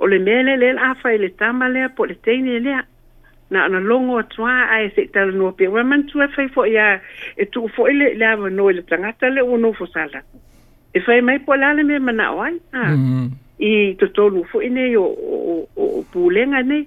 o 0.00 0.06
le 0.08 0.18
mele 0.28 0.56
le 0.64 0.72
lafa 0.80 1.12
i 1.12 1.18
le 1.20 1.28
tama 1.28 1.68
lea 1.68 1.88
po 1.96 2.06
le 2.08 2.16
teine 2.24 2.56
e 2.56 2.60
lea 2.64 2.80
na 3.52 3.64
ana 3.68 3.80
longo 3.84 4.16
atua 4.24 4.54
e 4.62 4.64
a 4.72 4.78
e 4.86 4.90
se 4.96 5.06
tala 5.12 5.32
nua 5.32 5.52
pe 5.52 5.68
wa 5.68 5.82
mantua 5.90 6.28
fai 6.36 6.48
fo 6.56 6.64
ia 6.64 7.02
e 7.36 7.44
tuu 7.52 7.68
fo 7.76 7.84
ile 7.92 8.14
le 8.16 8.24
ava 8.32 8.48
no 8.48 8.70
ile 8.72 8.82
tangata 8.88 9.28
le 9.28 9.42
uno 9.44 9.72
fo 9.76 9.86
sala 9.92 10.24
e 10.94 11.00
fai 11.04 11.20
mai 11.20 11.38
po 11.44 11.52
lale 11.52 11.84
me 11.84 11.98
mana 12.00 12.32
oai 12.32 12.56
a 12.72 12.80
mm 12.96 13.28
i 13.62 13.94
to 13.98 14.08
tonu 14.16 14.44
fo 14.52 14.60
ine 14.60 14.88
o 14.98 15.06
o 15.34 15.68
o 15.76 16.04
pulenga 16.12 16.62
ne 16.62 16.86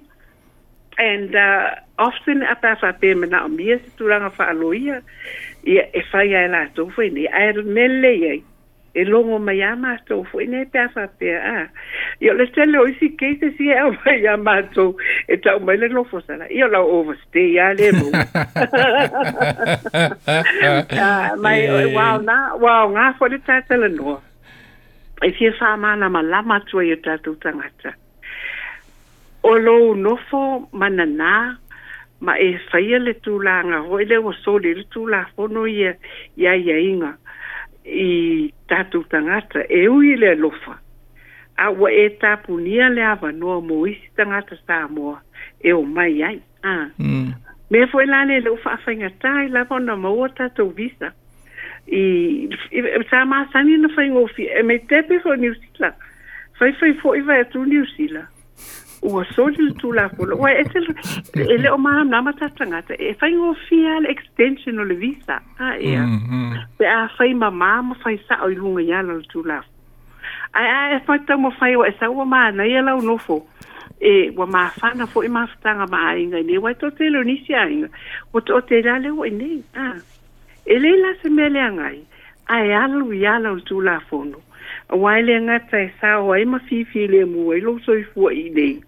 and 0.98 1.34
uh, 1.34 1.70
often 1.98 2.42
a 2.42 2.54
pa 2.62 2.74
fa 2.80 2.92
pe 3.00 3.14
mena 3.14 3.44
o 3.44 3.48
mie 3.48 3.78
se 3.78 3.88
turanga 3.98 4.30
fa 4.30 4.50
aloia 4.52 4.98
e 5.64 5.72
i 5.78 5.78
e 5.78 6.02
fa 6.12 6.24
ia 6.24 6.44
la 6.52 6.66
to 6.74 6.86
fo 6.96 7.02
ine 7.08 7.24
a 7.32 7.46
er 7.48 7.62
nelle 7.78 8.12
ye 8.24 8.34
e 8.94 9.04
longo 9.04 9.38
ma 9.38 9.52
yama 9.52 9.96
to 10.08 10.20
fo 10.28 10.40
ine 10.44 10.64
pa 10.76 10.86
fa 10.94 11.06
pe 11.18 11.32
a 11.38 11.64
yo 12.26 12.34
le 12.36 12.46
stelle 12.52 12.78
o 12.82 12.86
si 13.00 13.08
ke 13.24 13.32
se 13.40 13.52
si 13.56 13.70
e 13.72 13.84
ma 14.04 14.12
yama 14.28 14.56
to 14.76 14.86
e 15.28 15.36
ta 15.46 15.56
o 15.56 15.64
mele 15.70 15.88
no 15.96 16.04
fo 16.12 16.20
sala 16.26 16.44
io 16.60 16.68
la 16.76 16.80
o 16.84 17.00
ste 17.24 17.48
ya 17.56 17.72
le 17.78 17.92
mo 17.96 18.08
ma 21.48 21.56
wow 21.98 22.16
na 22.30 22.38
wow 22.66 22.84
nga 22.96 23.12
fo 23.18 23.26
le 23.32 23.38
ta 23.48 23.60
tele 23.68 23.88
no 23.96 24.20
e 25.22 25.32
fie 25.32 25.52
fa 25.60 25.76
mana 25.76 26.08
ma 26.08 26.22
lama 26.22 26.60
tua 26.60 26.84
i 26.84 26.96
tatu 26.96 27.34
tangata. 27.36 27.92
O 29.42 29.54
lou 29.56 29.94
nofo 29.94 30.68
manana 30.72 31.58
ma 32.20 32.36
e 32.38 32.58
faia 32.70 32.98
le 32.98 33.12
tūlanga 33.24 33.84
ho 33.88 34.00
ele 34.00 34.18
o 34.18 34.32
soli 34.44 34.74
le 34.74 34.84
tūla 34.92 35.24
fono 35.36 35.64
ia 35.66 35.94
ia 36.36 36.54
ia 36.56 36.78
inga 36.78 37.12
i 37.84 38.52
tatu 38.68 39.04
tangata 39.10 39.64
e 39.68 39.86
ui 39.88 40.16
le 40.16 40.34
lofa 40.34 40.78
a 41.56 41.70
wa 41.70 41.90
e 41.90 42.08
tapu 42.20 42.58
nia 42.60 42.88
le 42.88 43.02
ava 43.04 43.32
noa 43.32 43.60
mo 43.60 43.86
isi 43.86 44.08
tangata 44.16 44.56
sa 44.66 44.86
moa 44.88 45.20
e 45.60 45.72
o 45.72 45.82
mai 45.82 46.22
ai 46.22 46.40
ah. 46.64 46.88
mm. 46.98 47.28
me 47.70 47.86
fo 47.92 48.00
e 48.00 48.06
lane 48.06 48.40
le 48.40 48.50
ufa 48.50 48.72
afa 48.76 48.92
inga 48.92 49.10
tai 49.20 49.48
la 49.48 49.64
pona 49.64 49.96
ma 49.96 50.08
ua 50.08 50.28
tatu 50.28 50.72
visa 50.72 51.12
i 51.88 52.44
e, 52.72 52.78
e, 52.78 52.78
e, 52.78 53.02
sa 53.10 53.24
masani 53.24 53.76
na 53.78 53.88
fai 53.94 54.08
ngofi 54.10 54.44
e 54.58 54.62
me 54.62 54.78
tepe 54.78 55.20
fo 55.22 55.34
New 55.34 55.54
Zealand 55.54 55.94
fai 56.58 56.72
fai 56.80 56.92
fo 57.02 57.14
i 57.14 57.20
vai 57.22 57.44
tu 57.48 57.62
New 57.64 57.84
Zealand 57.96 58.26
ua 59.02 59.24
soli 59.30 59.56
le 59.62 59.72
tulafolo 59.78 60.36
ua 60.36 60.50
ese 60.58 60.78
e 61.34 61.58
le 61.58 61.68
o 61.70 61.78
malamlama 61.78 62.32
tatagata 62.32 62.94
e 62.94 63.14
faigofia 63.14 64.00
le 64.00 64.08
extension 64.08 64.78
o 64.78 64.84
le 64.84 64.94
visa 64.94 65.42
aea 65.58 66.02
mm-hmm. 66.06 66.52
pe 66.78 66.86
a 66.86 67.06
fai 67.18 67.32
mamā 67.34 67.70
ma 67.86 67.94
faisaʻo 68.02 68.50
i 68.50 68.54
luga 68.56 68.82
i 68.82 68.92
ala 68.92 69.12
o 69.14 69.18
le 69.20 69.26
tulafo 69.32 69.70
ae 70.52 70.68
ae 70.70 71.00
faitaumafai 71.06 71.76
ua 71.76 71.86
e 71.88 71.94
saua 72.00 72.24
manai 72.24 72.74
a 72.76 72.82
launofo 72.82 73.46
e 74.00 74.30
ua 74.36 74.46
mafana 74.46 75.04
foʻi 75.06 75.28
mafataga 75.28 75.86
ma 75.86 76.10
aiga 76.10 76.38
i 76.40 76.42
nei 76.42 76.58
ua 76.58 76.70
e 76.70 76.74
totelonisi 76.80 77.54
aiga 77.54 77.88
ua 78.34 78.40
toʻatela 78.42 78.98
le 79.02 79.10
uai 79.10 79.30
nei 79.30 79.62
a 79.74 79.94
ele 80.66 80.96
la 80.98 81.14
se 81.22 81.30
me 81.30 81.48
le 81.48 81.60
ai 82.48 82.72
alu 82.72 83.14
ya 83.14 83.38
la 83.38 83.56
tu 83.64 83.80
la 83.80 84.00
fono 84.10 84.40
wa 84.90 85.18
le 85.20 85.40
nga 85.42 85.58
ta 85.70 85.78
e 85.78 85.92
sa 86.00 86.20
o 86.20 86.34
e 86.34 86.38
ai 86.40 86.44
ma 86.44 86.58
fi 86.58 86.84
le 87.06 87.24
mu 87.24 87.50
ai 87.52 87.58
e 87.58 87.60
lo 87.62 87.78
so 87.84 87.92
i 87.94 88.04
i 88.34 88.50
dei 88.50 88.82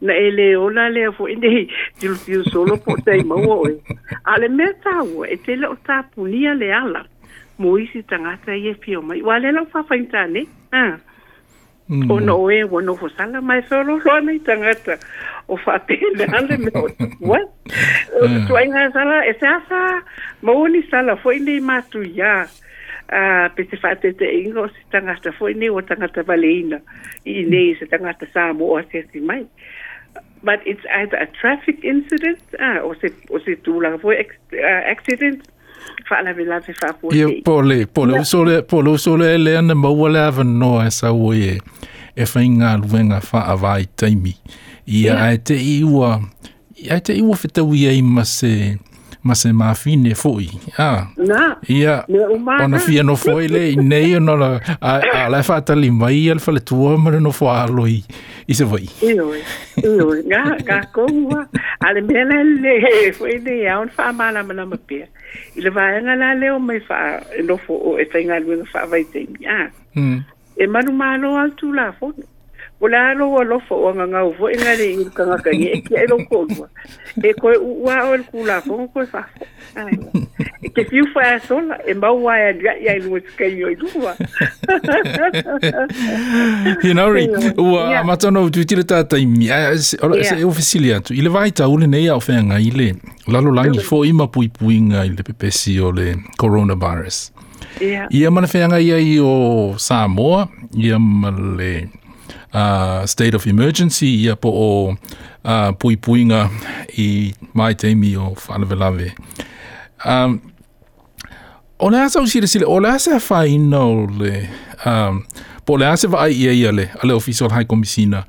na 0.00 0.12
ele 0.12 0.54
ola 0.56 0.88
le 0.88 1.10
fu 1.12 1.26
i 1.28 1.36
dei 1.38 1.68
ti 1.98 2.06
lu 2.08 2.42
solo 2.44 2.76
po 2.78 2.94
te 3.04 3.24
ma 3.24 3.34
o 3.34 3.64
ai 3.66 3.76
ale 4.24 4.48
me 4.48 4.66
ta 4.82 5.00
o 5.00 5.24
e 5.24 5.36
te 5.38 5.56
le 5.56 5.66
o 5.66 5.76
ta 5.84 6.04
punia 6.14 6.52
le 6.54 6.72
ala 6.72 7.04
mo 7.58 7.78
i 7.78 7.88
tanga 8.08 8.36
ta 8.44 8.52
ye 8.52 8.74
fi 8.74 8.94
o 8.96 9.02
mai 9.02 9.20
wa 9.22 9.38
le 9.38 9.52
la 9.52 9.64
fa 9.64 9.82
fa 9.88 9.96
ah 10.72 10.96
Mm. 11.92 12.10
o 12.10 12.20
no 12.20 12.50
e 12.50 12.64
o 12.64 12.80
no 12.80 12.94
ho 12.96 13.08
sala 13.10 13.40
mai 13.42 13.60
solo 13.68 13.98
lo 14.04 14.14
ni 14.24 14.38
tangata 14.48 14.94
o 15.52 15.56
fa 15.64 15.74
te 15.86 15.98
le 16.18 16.24
ande 16.38 16.56
me 16.64 16.70
what 17.28 17.44
so 18.48 18.56
ah. 18.56 18.62
inga 18.64 18.84
sala 18.96 19.16
e 19.28 19.32
sa 19.40 19.60
sa 19.68 19.80
mo 20.40 20.56
ni 20.72 20.80
sala 20.88 21.16
foi 21.20 21.36
ni 21.44 21.60
matu 21.60 22.00
ya 22.20 22.48
a 23.12 23.52
pe 23.54 23.62
te 23.68 23.76
fate 23.82 24.08
te 24.18 24.24
e 24.24 24.38
ingo 24.46 24.64
si 24.72 24.80
tangata 24.94 25.36
foi 25.38 25.52
ni 25.60 25.68
o 25.68 25.84
tangata 25.90 26.24
valeina 26.30 26.78
i 27.32 27.44
mm. 27.44 27.48
nei 27.52 27.76
se 27.78 27.84
tangata 27.92 28.24
sa 28.32 28.42
mo 28.56 28.64
o 28.72 28.80
se 28.90 29.04
si 29.12 29.20
mai 29.28 29.44
but 30.48 30.60
it's 30.64 30.86
either 31.00 31.18
a 31.20 31.28
traffic 31.40 31.76
incident 31.84 32.40
uh, 32.66 32.80
or 32.84 32.96
se 33.04 33.08
or 33.32 33.38
se 33.44 33.52
tu 33.68 33.76
la 33.84 33.92
foi 34.00 34.16
accident 34.96 35.51
fa 36.08 36.22
la 36.22 36.32
vela 36.32 36.60
fa 36.62 36.88
po 37.00 37.10
le 37.10 37.42
po 37.44 37.60
le 37.62 37.86
po 37.86 38.04
le 38.04 38.24
so 38.24 38.42
le 38.44 38.62
po 38.62 38.82
le 38.82 38.98
so 38.98 39.16
le 39.16 39.36
le 39.38 39.56
ana 39.58 39.74
no 40.42 40.72
esa 40.86 41.08
wo 41.18 41.30
ye 41.42 41.60
e 42.20 42.24
fa 42.30 42.38
e 42.40 42.42
e 42.42 42.46
inga 42.50 42.70
luenga 42.82 43.18
fa 43.28 43.38
avai 43.52 43.82
taimi 43.98 44.32
ia 44.96 45.14
yeah. 45.14 45.22
ai 45.26 45.36
te 45.46 45.54
iwa 45.76 46.10
ia 46.86 46.96
te 47.06 47.12
iwa 47.20 47.34
fa 47.40 47.46
te 47.54 47.60
wi 47.68 47.80
ai 47.90 48.00
masse 48.14 48.54
ma 49.24 49.34
se 49.34 49.52
mafine 49.52 50.14
foi 50.14 50.50
a 50.78 51.06
na 51.30 51.54
ia 51.68 52.04
ona 52.66 52.78
fia 52.78 53.02
no 53.08 53.14
foi 53.16 53.44
le 53.54 53.64
nei 53.90 54.10
ona 54.18 54.34
la 54.42 54.48
a 55.24 55.28
la 55.30 55.40
fata 55.48 55.72
li 55.82 55.90
mai 56.00 56.28
al 56.34 56.40
fale 56.44 56.60
tua 56.68 56.96
ma 57.02 57.10
no 57.10 57.30
fo 57.38 57.46
não 57.76 57.86
i 57.86 57.98
i 58.50 58.54
se 58.58 58.64
foi 58.70 58.84
io 59.10 59.26
io 59.84 60.06
ga 60.32 60.42
ga 60.68 60.78
como 60.94 61.38
ale 61.86 62.00
bela 62.08 62.38
le 62.64 62.74
foi 63.18 63.34
de 63.46 63.56
a 63.70 63.78
on 63.80 63.88
fa 63.96 64.04
mala 64.18 64.40
ma 64.46 64.52
na 64.58 64.64
pe 64.88 65.00
ile 65.56 65.70
va 65.76 65.84
nga 66.02 66.14
la 66.22 66.28
le 66.40 66.46
o 66.50 66.58
mai 66.68 66.80
fa 66.88 66.98
no 67.48 67.56
fo 67.64 67.74
e 68.02 68.04
tenga 68.12 68.36
lu 68.44 68.52
fa 68.72 68.80
vai 68.90 69.04
te 69.12 69.20
a 69.56 69.70
hmm. 69.96 70.18
e 70.58 70.64
manu 70.72 70.92
malo 71.02 71.28
al 71.42 71.50
tu 71.58 71.66
la 71.78 71.86
fo 71.98 72.08
o 72.82 72.88
le 72.88 72.96
alo 72.98 73.26
ua 73.34 73.44
lofa 73.46 73.74
ua 73.78 73.92
gagau 73.94 74.32
foʻi 74.38 74.56
ga 74.62 74.72
le 74.78 74.86
ilukagakagi 74.92 75.66
e 75.74 75.78
kia 75.86 76.00
e 76.02 76.06
loukolua 76.10 76.66
e 77.22 77.30
koe 77.38 77.54
uʻua 77.62 77.94
o 78.10 78.16
le 78.18 78.24
kulafoga 78.26 78.86
koe 78.94 79.04
fafo 79.06 79.46
e 80.62 80.68
ke 80.74 80.82
fiu 80.90 81.06
faeasola 81.14 81.78
e 81.86 81.94
mau 82.02 82.26
ae 82.32 82.48
aliaʻi 82.50 82.90
ai 82.90 82.98
lua 83.06 83.20
sikaio 83.22 83.70
i 83.70 83.76
lua 83.78 84.16
inauri 86.90 87.24
ua 87.62 87.84
amatanou 88.00 88.50
tuitile 88.50 88.82
tataimi 88.82 89.46
se 89.88 90.02
o 90.02 90.10
atu 90.98 91.14
i 91.14 91.22
le 91.22 91.30
vaitau 91.38 91.78
lenei 91.78 92.10
ao 92.10 92.18
feagai 92.18 92.70
le 92.82 92.88
lalolagi 93.30 93.78
foʻi 93.86 94.10
ma 94.18 94.26
puipuiga 94.26 95.06
i 95.06 95.14
le 95.14 95.22
pepesi 95.22 95.78
o 95.78 95.94
le 95.94 96.16
coronavirus 96.42 97.22
ia 98.18 98.28
ma 98.34 98.42
le 98.42 98.50
feagai 98.50 98.90
ai 98.98 99.20
o 99.22 99.34
samoa 99.78 100.48
ia 100.74 100.98
ma 100.98 101.30
le 101.38 101.74
uh, 102.54 103.02
state 103.08 103.34
of 103.34 103.46
emergency 103.48 104.22
ia 104.26 104.36
po 104.38 104.50
o 104.52 104.68
uh, 105.44 105.70
puipuinga 105.78 106.50
i 106.98 107.32
mai 107.54 107.74
teimi 107.74 108.16
o 108.16 108.36
whanavelave. 108.48 109.12
Um, 110.06 110.40
o 111.82 111.90
le 111.90 111.98
asa 112.04 112.20
usire 112.22 112.46
sile, 112.46 112.64
o 112.66 112.76
le 112.80 112.88
asa 112.88 113.10
a 113.10 113.16
e 113.16 113.20
whaina 113.20 113.80
o 113.80 114.06
le, 114.06 114.48
um, 114.86 115.22
po 115.66 115.76
le 115.76 115.86
asa 115.86 116.08
vaai 116.08 116.32
ia 116.34 116.52
ia 116.52 116.72
le, 116.72 116.90
a 117.00 117.06
le 117.06 117.14
ofiso 117.14 117.48
le 117.48 117.54
hai 117.54 117.64
komisina, 117.64 118.24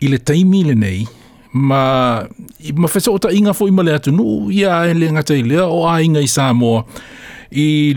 i 0.00 0.08
le 0.08 0.18
teimi 0.18 0.64
le 0.64 0.74
nei, 0.74 1.04
ma 1.52 2.24
ma 2.74 2.88
fa 2.88 3.00
sota 3.00 3.28
inga 3.32 3.52
fo 3.54 3.66
i 3.66 3.70
imale 3.72 3.92
atu 3.94 4.12
nu 4.12 4.50
ya 4.50 4.84
e 4.88 4.94
le 4.94 5.10
ngata 5.12 5.36
le, 5.44 5.60
o 5.62 5.86
a 5.88 6.00
inga 6.02 6.20
i 6.20 6.26
Samoa 6.28 6.84
i 7.52 7.94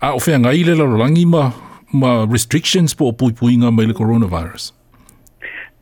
a 0.00 0.12
ofenga 0.12 0.52
le 0.52 0.74
la 0.76 0.84
langima 0.86 1.52
ma 1.92 2.24
restrictions 2.30 2.94
po 2.94 3.12
pui 3.12 3.32
pui 3.32 3.54
inga 3.54 3.72
mai 3.72 3.88
le 3.90 3.94
coronavirus 3.94 4.70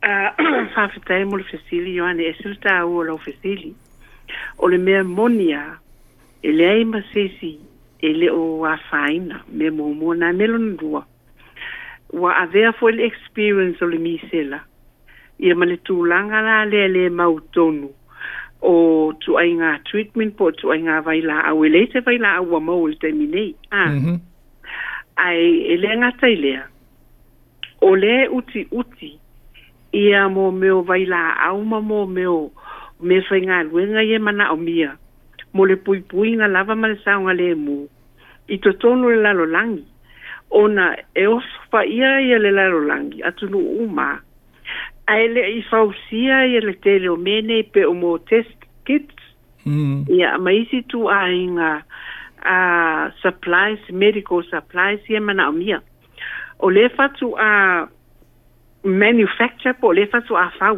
whawhitai 0.01 1.25
mo 1.25 1.37
le 1.37 1.43
whesili, 1.51 1.95
Ioane, 1.95 2.23
e 2.27 2.33
silta 2.41 2.79
au 2.81 2.95
o 2.97 3.03
lau 3.03 3.19
whesili. 3.25 3.73
O 4.59 4.67
le 4.67 4.77
mea 4.77 5.03
monia, 5.03 5.77
e 6.43 6.51
le 6.51 6.69
ai 6.69 6.83
masesi, 6.85 7.59
e 8.01 8.13
le 8.13 8.29
o 8.31 8.63
a 8.65 8.77
whaina, 8.91 9.41
me 9.49 9.69
mō 9.69 9.93
mō 9.99 10.15
nā 10.17 10.33
melon 10.35 10.77
rua. 10.79 11.05
Wa 12.13 12.33
a 12.33 12.45
vea 12.47 12.71
fo 12.73 12.89
le 12.89 13.05
experience 13.05 13.81
o 13.81 13.87
le 13.89 13.97
misela. 13.99 14.61
Ia 15.39 15.55
ma 15.55 15.65
le 15.65 15.77
tūlanga 15.87 16.41
la 16.43 16.65
le 16.65 16.87
le 16.87 17.09
mautonu 17.09 17.87
o 18.61 18.73
tu 19.23 19.37
ai 19.39 19.53
ngā 19.55 19.69
treatment 19.87 20.33
po 20.35 20.49
tu 20.51 20.67
ai 20.73 20.81
ngā 20.83 20.97
vai 21.05 21.21
la 21.23 21.37
au 21.47 21.61
ele 21.63 21.85
te 21.93 22.01
vai 22.03 22.17
la 22.19 22.33
au 22.41 22.57
a 22.57 22.59
mau 22.59 22.87
le 22.91 22.97
temi 22.99 23.23
nei 23.31 23.51
ah. 23.71 23.87
mm 23.87 23.99
-hmm. 24.03 24.17
ai 25.15 25.63
ele 25.73 25.87
ngā 25.95 26.09
tai 26.19 26.33
lea 26.35 26.65
o 27.79 27.93
le 27.95 28.27
uti 28.35 28.65
uti 28.71 29.13
ia 29.91 30.27
mō 30.29 30.51
meo 30.53 30.81
vai 30.85 31.05
la 31.05 31.33
auma 31.49 31.79
mō 31.81 32.03
meo 32.09 32.37
me 33.01 33.17
whai 33.27 33.39
ngā 33.47 33.61
luenga 33.69 34.01
ye 34.05 34.17
mana 34.19 34.49
o 34.53 34.57
mia 34.59 34.89
mō 35.55 35.65
le 35.69 35.77
pui 35.87 36.01
pui 36.11 36.33
ngā 36.37 36.49
lava 36.51 36.75
ma 36.77 36.89
le 36.91 36.97
sao 37.05 37.23
ngā 37.25 37.33
le 37.37 37.45
mū 37.57 37.77
i 38.53 38.57
to 38.65 38.73
tonu 38.83 39.09
le 39.13 39.21
lalo 39.25 39.45
langi 39.49 39.85
ona 40.61 40.89
e 41.15 41.25
osofa 41.31 41.85
ia 41.89 42.11
ia 42.25 42.37
le 42.43 42.51
lalo 42.53 42.83
langi 42.89 43.23
atu 43.29 43.47
nu 43.53 43.61
uma 43.85 44.09
a 45.09 45.17
ele 45.23 45.41
i 45.57 45.63
fausia 45.71 46.43
ia 46.51 46.59
le 46.61 46.75
tele 46.85 47.09
o 47.09 47.15
mene 47.17 47.61
pe 47.73 47.85
o 47.85 47.93
mō 47.97 48.17
test 48.29 48.67
kits 48.85 49.15
mm. 49.65 50.03
ia 50.13 50.35
maisi 50.37 50.83
tu 50.91 51.07
a 51.09 51.21
inga 51.33 51.73
a 52.45 52.57
supplies 53.21 53.81
medical 53.89 54.43
supplies 54.53 54.99
ye 55.09 55.17
mana 55.19 55.47
o 55.49 55.53
mia 55.53 55.81
o 56.59 56.69
le 56.69 56.89
fatu 56.93 57.33
a 57.39 57.87
Manufaktya 58.83 59.73
pou, 59.73 59.91
hmm. 59.91 59.95
bon, 59.95 59.95
le 59.99 60.05
fa 60.07 60.21
sou 60.27 60.37
afaw. 60.39 60.77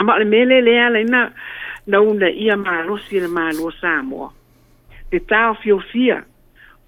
Amak 0.00 0.18
le 0.20 0.24
me 0.28 0.44
le 0.44 0.60
le 0.60 0.76
alay 0.78 1.04
na 1.04 1.30
na 1.86 2.00
un 2.00 2.14
da 2.18 2.28
iya 2.28 2.56
ma 2.56 2.80
alos 2.82 3.00
iya 3.10 3.28
ma 3.28 3.48
alos 3.48 3.74
sa 3.80 3.98
amwa. 4.02 4.28
Le 5.12 5.20
ta 5.24 5.50
ofyo 5.50 5.78
fya, 5.92 6.18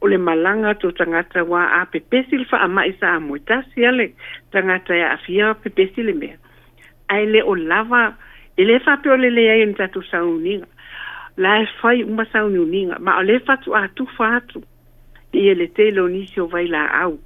ole 0.03 0.19
malanga 0.19 0.75
tou 0.77 0.93
tangata 0.93 1.45
wa 1.45 1.63
a 1.65 1.81
ah, 1.81 1.87
pepesil 1.89 2.45
fa 2.45 2.59
ama 2.67 2.83
ah, 2.85 2.89
isa 2.93 3.15
amwe. 3.17 3.39
Ta 3.49 3.63
si 3.73 3.87
ale 3.87 4.13
tangata 4.53 4.93
ya 4.95 5.15
afya 5.17 5.55
pepesil 5.63 6.09
e 6.13 6.13
me. 6.13 6.31
Aile 7.09 7.43
on 7.43 7.65
lava, 7.67 8.13
ele 8.59 8.77
fa 8.85 8.97
pe 9.01 9.09
ole 9.09 9.31
le 9.33 9.47
a 9.49 9.57
yon 9.63 9.73
ah, 9.73 9.79
tatou 9.81 10.03
sa 10.11 10.21
un 10.23 10.45
inga. 10.45 10.69
La 11.41 11.63
e 11.65 11.65
fway 11.81 12.05
un 12.05 12.17
ba 12.21 12.29
sa 12.33 12.45
un 12.45 12.53
yon 12.53 12.75
inga. 12.77 12.99
Ma 13.01 13.17
ale 13.25 13.41
fa 13.47 13.57
tou 13.65 13.73
atou 13.79 14.05
fatou. 14.21 14.65
Iye 15.33 15.55
le 15.57 15.71
te 15.77 15.89
loni 15.97 16.27
xo 16.29 16.45
vay 16.53 16.69
la 16.69 16.85
au. 17.07 17.17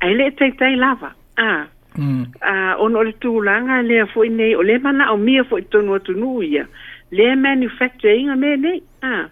Aile 0.00 0.30
e 0.30 0.38
tey 0.38 0.54
tey 0.58 0.76
lava. 0.78 1.10
a 1.36 1.66
mm. 1.96 2.22
a 2.40 2.74
ono 2.78 3.02
le 3.02 3.12
tu 3.12 3.40
langa 3.40 3.82
le 3.82 4.06
fo 4.06 4.22
nei 4.24 4.54
o 4.54 4.62
le 4.62 4.78
mana 4.78 5.10
o 5.12 5.16
mia 5.16 5.42
fo 5.44 5.58
tonu 5.70 5.98
tu 6.00 6.12
nuia 6.14 6.66
le 7.10 7.34
manufacturing 7.36 8.30
a 8.30 8.36
me 8.36 8.56
nei 8.56 8.82
a 9.02 9.28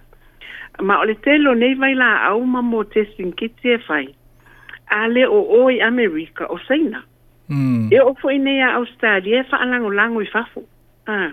ma 0.80 0.98
o 1.00 1.04
le 1.04 1.14
telo 1.20 1.54
nei 1.54 1.74
vai 1.74 1.94
la 1.94 2.24
au 2.26 2.42
ma 2.44 2.82
testing 2.92 3.32
kit 3.34 3.54
e 3.62 3.78
fai 3.86 4.08
a 4.90 5.06
le 5.08 5.26
o 5.26 5.40
oi 5.64 5.80
america 5.80 6.44
o 6.46 6.58
seina 6.68 7.02
mm. 7.52 7.92
e 7.92 7.98
o 8.00 8.14
fo 8.14 8.28
nei 8.30 8.60
a 8.62 8.74
australia 8.74 9.44
fa 9.44 9.64
lango 9.64 9.90
lango 9.90 10.20
i 10.22 10.26
fafo 10.26 10.62
a 11.06 11.30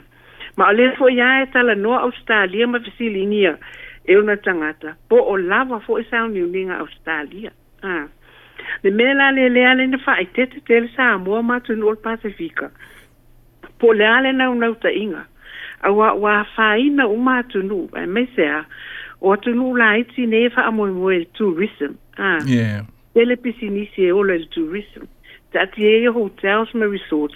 ma 0.56 0.68
o 0.70 0.74
le 0.74 0.94
fo 0.98 1.08
ia 1.10 1.42
e 1.42 1.46
tala 1.54 1.76
no 1.76 1.94
australia 1.98 2.68
ma 2.68 2.80
fisilinia 2.80 3.58
e 4.06 4.16
una 4.18 4.38
tangata 4.38 4.96
po 5.10 5.16
o 5.18 5.38
lava 5.38 5.80
fo 5.80 5.98
e 5.98 6.04
sa 6.04 6.24
unilinga 6.24 6.78
australia 6.78 7.52
Ah. 7.82 8.04
Le 8.84 8.92
mela 8.92 9.32
le 9.32 9.50
le 9.50 9.62
ale 9.72 9.88
ne 9.88 9.98
fa 9.98 10.16
i 10.22 10.28
tete 10.36 10.62
tele 10.68 10.90
sa 10.96 11.18
mo 11.18 11.42
ma 11.42 11.60
tu 11.60 11.76
no 11.76 11.96
Pasifika. 11.96 12.70
Po 13.80 13.92
le 13.94 14.06
ale 14.06 14.32
na 14.34 14.50
una 14.52 14.68
uta 14.76 14.92
inga. 14.92 15.24
A 15.84 15.92
wa 15.92 16.14
wa 16.14 16.44
fa 16.56 16.78
ina 16.78 17.08
u 17.08 17.18
ma 17.18 17.42
tu 17.44 17.62
no 17.64 17.88
e 17.96 18.06
me 18.06 18.28
se 18.36 18.46
a. 18.48 18.64
O 19.22 19.36
tu 19.36 19.52
no 19.56 19.74
la 19.76 19.98
iti 20.02 20.26
ne 20.26 20.50
fa 20.50 20.72
mo 20.72 20.86
mo 20.88 21.10
el 21.10 21.26
tourism. 21.38 21.94
Ah. 22.18 22.40
Yeah. 22.46 22.84
Ele 23.16 23.36
pisinisi 23.38 24.08
e 24.08 24.12
o 24.12 24.24
le 24.24 24.38
tourism. 24.56 25.04
That 25.54 25.74
the 25.76 26.06
hotels 26.14 26.70
and 26.76 26.84
resorts 26.84 27.36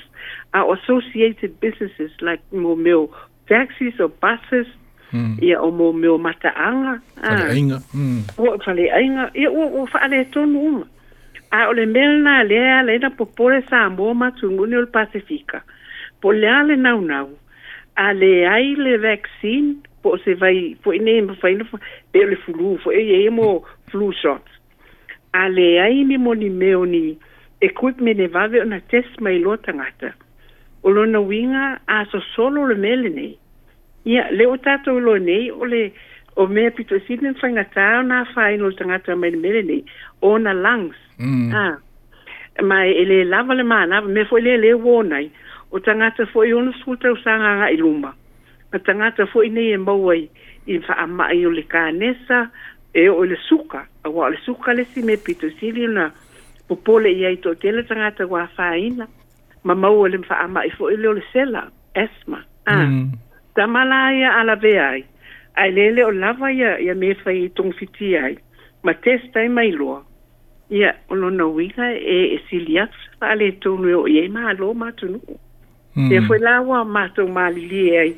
are 0.53 0.69
associated 0.75 1.59
businesses 1.59 2.12
like 2.21 2.43
mo 2.53 2.75
meu 2.75 3.07
taxis 3.47 3.99
or 3.99 4.09
buses 4.09 4.67
Mm. 5.13 5.38
Ia 5.45 5.59
o 5.62 5.67
mō 5.71 5.91
meo 5.93 6.15
mataanga. 6.17 6.97
Whaleainga. 7.21 7.77
Mm. 7.93 8.21
Whaleainga. 8.36 9.29
Ia 9.38 9.49
o 9.51 9.67
whaale 9.86 10.23
tonu 10.33 10.57
uma. 10.57 10.88
a 11.54 11.68
o 11.70 11.74
le 11.74 11.86
mea 11.86 12.44
lea 12.44 12.82
e 12.82 13.10
popole 13.16 13.62
sa 13.70 13.89
mo 13.89 13.98
Samoa 13.98 14.13
matuguni 14.13 14.76
o 14.76 14.82
le 14.82 14.88
Pasifika 14.92 15.62
po 16.20 16.32
le 16.32 16.48
a 16.50 16.63
le 16.63 16.76
naunau 16.76 17.30
a 17.96 18.12
leai 18.13 18.76
le 18.76 18.98
vaccine 18.98 19.76
po 20.02 20.16
o 20.16 20.18
se 20.18 20.34
vai 20.34 20.76
foʻi 20.84 21.00
nei 21.04 21.20
e 21.22 21.22
mafaina 21.22 21.63
pe 22.12 22.20
o 22.24 22.28
le 22.30 22.36
fulu 22.44 22.78
foʻi 22.84 23.02
ia 23.06 23.18
e, 23.18 23.26
e 23.28 23.30
mo 23.30 23.63
flu 23.89 24.10
shot 24.22 24.42
a 25.34 25.48
leai 25.50 26.04
ni 26.06 26.18
moni 26.18 26.50
meo 26.50 26.86
ni 26.86 27.18
equipment 27.62 28.20
e 28.20 28.28
vave 28.28 28.66
na 28.66 28.80
test 28.89 29.22
mai 29.22 29.38
loa 29.39 29.58
tagata 29.58 30.10
o 30.82 30.89
lona 30.89 31.22
uiga 31.22 31.78
asosolo 31.88 32.62
o 32.63 32.68
le 32.74 32.76
mea 32.76 32.96
lenei 32.98 33.38
ia 34.06 34.26
le 34.32 34.46
o 34.50 34.58
tatou 34.58 34.98
i 34.98 35.02
loa 35.06 35.20
nei 35.20 35.52
o 35.52 35.62
le 35.66 35.84
o 36.36 36.48
mea 36.48 36.72
pito 36.72 36.96
sini 37.08 37.28
ni 37.30 37.34
whaingatā 37.38 37.86
o 38.00 38.04
nā 38.08 38.22
whae 38.34 38.58
no 38.58 38.72
tangata 38.78 39.15
mai 39.15 39.32
mere 39.36 39.62
nei, 39.63 39.84
o 40.22 40.38
na 40.38 40.54
lungs. 40.54 40.98
Mm. 41.19 41.54
Ah. 41.54 41.78
Mai 42.62 42.89
e 42.91 43.06
le 43.06 43.24
lava 43.26 43.54
le 43.54 43.63
mana, 43.63 44.02
me 44.02 44.26
fo 44.30 44.38
le 44.41 44.58
le 44.58 44.74
wōnai, 44.74 45.30
o 45.72 45.80
tangata 45.80 46.26
fo 46.32 46.43
i 46.46 46.54
ono 46.54 46.72
skutau 46.82 47.15
sanganga 47.24 47.69
i 47.74 47.78
luma. 47.78 48.13
Ma 48.74 48.80
tangata 48.80 49.26
fo 49.30 49.43
i 49.43 49.50
nei 49.50 49.74
e 49.74 49.78
mauai, 49.78 50.28
i 50.67 50.82
ama 50.98 51.30
øh, 51.32 51.38
i 51.39 51.46
o 51.46 51.50
le 51.50 51.63
kānesa, 51.69 52.48
e 52.93 53.08
o 53.10 53.24
le 53.26 53.38
suka, 53.50 53.86
a 54.04 54.10
wā 54.10 54.32
le 54.34 54.38
suka 54.46 54.74
le 54.74 54.86
si 54.93 55.02
me 55.02 55.17
pito 55.17 55.50
sini 55.60 55.88
na 55.88 56.10
popole 56.67 57.10
i 57.13 57.26
ai 57.26 57.38
tō 57.41 57.56
tele 57.62 57.82
tangata 57.89 58.28
wā 58.30 58.46
whaina, 58.58 59.08
ma 59.63 59.74
mau 59.76 60.06
le 60.08 60.19
ama 60.30 60.62
i 60.65 60.69
fo 60.69 60.89
i 60.93 60.98
le 60.98 61.10
o 61.10 61.13
le 61.13 61.26
sela, 61.34 61.67
asma. 61.93 62.41
Ah. 62.65 62.86
Mm. 62.86 63.12
Tamala 63.54 64.08
ala 64.39 64.56
ve 64.56 64.72
ai 65.56 65.72
lele 65.72 66.04
o 66.06 66.12
lava 66.12 66.52
ia 66.52 66.80
ia 66.82 66.96
me 66.96 67.13
fai 67.16 67.50
tong 67.56 67.74
fiti 67.74 68.18
ai 68.18 68.38
ma 68.84 68.94
testa 68.94 69.42
e 69.44 69.50
mai 69.50 69.72
loa 69.72 70.04
ia 70.70 70.96
o 71.10 71.16
na 71.16 71.46
wika 71.46 71.94
e 71.94 72.36
e 72.36 72.39
silia 72.50 72.88
fa 73.20 73.34
le 73.36 73.48
tonu 73.62 73.89
o 74.04 74.08
ye 74.08 74.28
ma 74.30 74.52
lo 74.60 74.74
ma 74.74 74.89
tonu 75.00 75.20
mm. 75.96 76.12
e 76.12 76.18
foi 76.28 76.39
lawa 76.39 76.84
ma 76.86 77.04
to 77.16 77.28
ma 77.28 77.50
li 77.50 77.89
e 77.92 77.98
ai 78.00 78.12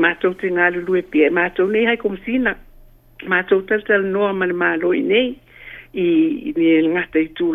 ma 0.00 0.14
to 0.20 0.34
tinga 0.34 0.70
lu 0.72 0.80
lu 0.86 0.94
e 0.96 1.02
pe 1.02 1.30
ma 1.30 1.50
nei 1.72 1.86
hai 1.86 1.96
komsina 1.96 2.22
sina 2.24 2.52
ma 3.30 3.42
to 3.42 3.62
tal 3.68 3.82
tal 3.88 4.02
no 4.14 4.32
ma 4.38 4.46
ma 4.60 4.76
lo 4.76 4.92
i 4.94 5.02
nei 5.02 5.28
i 5.94 6.52
ni 6.56 6.86
ngata 6.92 7.18
i 7.18 7.28
tu 7.34 7.46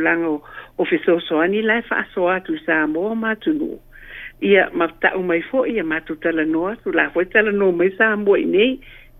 o 0.79 0.83
fiso 0.85 1.19
so 1.21 1.39
ani 1.39 1.61
la 1.61 1.81
fa 1.81 2.05
so 2.13 2.27
atu 2.27 2.57
sa 2.65 2.87
mo 2.87 3.15
ma 3.15 3.35
tonu 3.35 3.79
ia 4.41 4.69
ma 4.73 4.87
ta 5.01 5.11
o 5.15 5.21
mai 5.21 5.41
fo 5.49 5.65
ia 5.65 5.83
ma 5.83 5.99
tu 6.01 6.15
tala 6.23 6.43
no 6.45 6.65
tu 6.83 6.89
la 6.91 7.09
fo 7.13 7.21
tala 7.33 7.51
no 7.51 7.67
mai 7.79 7.89
sa 7.97 8.07
mo 8.25 8.33
i 8.35 8.45
nei 8.55 8.71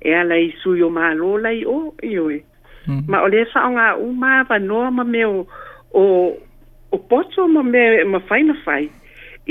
e 0.02 0.10
ala 0.22 0.36
i 0.48 0.50
su 0.62 0.70
yo 0.82 0.88
ma 0.98 1.06
lo 1.22 1.32
la 1.44 1.52
i 1.62 1.62
o 1.66 1.78
i 2.12 2.18
o 2.18 2.26
mm-hmm. 2.30 3.04
ma 3.12 3.18
o 3.24 3.28
le 3.34 3.42
sa 3.54 3.62
nga 3.74 3.88
u 4.06 4.08
ma 4.22 4.32
va 4.50 4.58
no 4.70 4.82
ma 4.98 5.04
me 5.14 5.22
o 5.26 5.38
o 6.02 6.04
o 6.94 6.98
pocho 7.10 7.42
ma 7.56 7.62
me 7.74 7.84
ma 8.14 8.20
fai 8.28 8.42
fai 8.66 8.84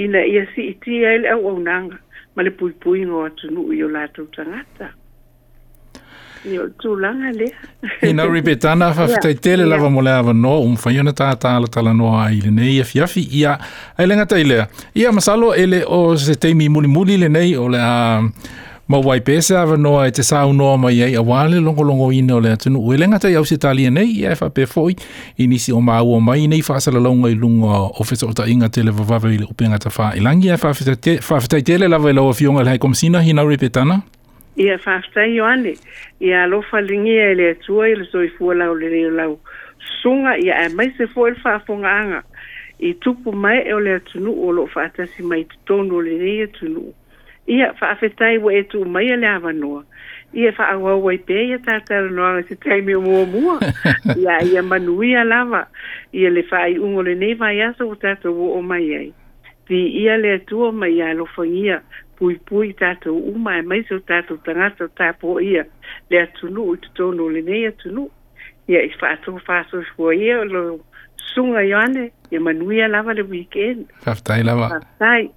ina 0.03 0.21
ia 0.33 0.43
si 0.53 0.61
i 0.73 0.75
ti 0.83 1.05
ai 1.07 1.23
au 1.33 1.41
au 1.51 1.59
nanga 1.69 1.97
ma 2.35 2.41
le 2.45 2.51
pui 2.59 2.73
pui 2.83 3.01
no 3.07 3.23
atu 3.29 3.47
nu 3.55 3.63
i 3.77 3.81
o 3.87 3.89
la 3.95 4.03
tu 4.15 4.23
tangata 4.35 4.87
I 6.46 8.12
nau 8.12 8.29
ripe 8.33 8.55
tana, 8.61 8.87
whawhitai 8.96 9.35
tele 9.40 9.64
lawa 9.66 9.90
mo 9.90 10.00
le 10.00 10.12
no, 10.33 10.57
um 10.62 10.74
whaiona 10.76 11.12
tā 11.12 11.29
tāla 11.37 11.68
tala 11.68 11.92
no 11.94 12.12
i 12.16 12.40
le 12.40 12.48
nei, 12.50 12.79
a 12.81 12.87
e 12.87 12.87
fiafi 12.88 13.26
ia 13.42 13.53
a, 13.53 13.66
ai 13.98 14.07
lenga 14.07 14.24
tai 14.26 14.42
lea. 14.48 14.64
I 14.96 15.05
masalo 15.12 15.53
ele 15.55 15.83
o 15.87 16.16
se 16.16 16.55
mi 16.55 16.68
muli 16.68 16.88
muli 16.88 17.18
le 17.18 17.29
nei, 17.29 17.55
o 17.57 17.68
le 17.68 17.79
a 17.79 18.24
mawai 18.88 19.20
pese 19.20 19.53
awa 19.55 19.76
noa 19.76 20.07
e 20.09 20.12
te 20.16 20.22
sāu 20.22 20.55
noa 20.57 20.79
mai 20.79 21.03
ei 21.05 21.14
a 21.14 21.22
wale 21.22 21.61
longo 21.61 21.83
longo 21.85 22.11
ina 22.11 22.35
o 22.37 22.40
le 22.40 22.55
atunu. 22.57 22.81
Ue 22.88 22.96
lenga 22.96 23.18
tai 23.20 23.35
au 23.37 23.44
se 23.44 23.57
tali 23.59 23.90
nei, 23.90 24.22
i 24.22 24.26
a 24.26 24.35
pe 24.48 24.64
foi, 24.66 24.96
i 25.37 25.46
nisi 25.46 25.72
o 25.72 25.81
maua 25.81 26.18
mai 26.20 26.46
nei 26.46 26.62
whaasala 26.66 26.98
longa 27.00 27.29
i 27.31 27.35
lunga 27.37 28.00
o 28.00 28.05
fesa 28.05 28.26
o 28.26 28.33
ta 28.33 28.46
inga 28.48 28.68
tele 28.70 28.90
vavave 28.90 29.35
i 29.35 29.38
le 29.38 29.44
upenga 29.46 29.79
ta 29.79 29.90
wha 29.92 30.14
ilangi, 30.16 30.48
fa 30.57 30.70
e 30.70 31.20
whawhitai 31.20 31.62
tele 31.62 31.87
lawa 31.88 32.11
i 32.11 32.14
lawa 32.16 32.33
fionga 32.35 32.64
le 32.64 32.70
hai 32.74 32.79
komsina, 32.79 33.20
hi 33.22 33.33
nau 33.35 33.46
ripe 33.46 33.68
tana 33.68 34.00
ia 34.62 34.75
faftai 34.85 35.40
o 35.40 35.46
ane 35.46 35.75
ia 36.20 36.42
alofa 36.42 36.81
lingia 36.81 37.31
ele 37.31 37.51
atua 37.51 37.88
ile 37.88 38.05
soifua 38.05 38.55
lau 38.55 38.75
le 38.75 38.88
leo 38.88 39.11
lau 39.11 39.40
sunga 40.03 40.37
ia 40.38 40.64
e 40.66 40.68
mai 40.68 40.90
se 40.96 41.07
fo 41.07 41.27
ele 41.29 41.37
faafonga 41.40 41.90
anga 42.03 42.23
i 42.88 42.94
tupu 42.94 43.33
mai 43.33 43.59
e 43.68 43.73
ole 43.73 43.94
atunu 43.94 44.37
o 44.49 44.53
lo 44.53 44.66
faatasi 44.66 45.23
mai 45.23 45.44
tutonu 45.44 45.94
o 45.96 46.03
le 46.03 46.18
leo 46.25 46.44
atunu 46.44 46.92
ia 47.46 47.73
faafetai 47.75 48.38
wa 48.38 48.53
etu 48.55 48.85
mai 48.87 49.07
e 49.07 49.16
le 49.16 49.27
avanoa 49.29 49.85
ia 50.35 50.53
faawa 50.53 50.96
wai 50.96 51.18
pe 51.18 51.37
ia 51.49 51.59
tatara 51.59 52.11
noanga 52.11 52.42
se 52.49 52.57
taimi 52.57 52.94
o 52.94 53.01
mua 53.01 53.25
mua 53.33 53.57
ia 54.20 54.42
ia 54.42 54.62
manuia 54.62 55.25
lava 55.25 55.66
ia 56.12 56.31
le 56.31 56.42
faai 56.42 56.79
ungo 56.79 57.03
le 57.03 57.14
nei 57.14 57.35
vai 57.35 57.61
aso 57.62 57.88
o 57.88 57.94
tatara 57.96 58.35
o 58.35 58.61
mai 58.62 58.87
ai 58.94 59.12
di 59.68 59.81
ia 60.03 60.16
le 60.18 60.35
atua 60.35 60.73
mai 60.73 60.92
ia 60.96 61.09
alofa 61.11 61.42
pui 62.21 62.37
pui 62.49 62.75
tātou 62.77 63.17
uma 63.33 63.57
e 63.59 63.65
maiso 63.67 63.97
tātou 64.09 64.37
tangata 64.45 64.91
tāpō 65.01 65.39
ia 65.45 65.65
le 66.13 66.21
atunu 66.25 66.67
o 66.73 66.77
te 66.83 66.91
tono 66.99 67.31
le 67.33 67.41
nei 67.47 67.65
atunu. 67.71 68.09
Ia 68.71 68.85
i 68.87 68.93
whātou 69.01 69.41
whātou 69.47 69.81
shua 69.95 70.13
ia 70.15 70.43
lo 70.45 70.67
sunga 71.33 71.65
yane 71.65 72.11
i 72.35 72.43
manuia 72.45 72.91
lava 72.93 73.17
le 73.17 73.25
weekend. 73.33 73.87
Whaftai 74.05 74.43
lava. 74.45 74.69
Whaftai. 74.77 75.31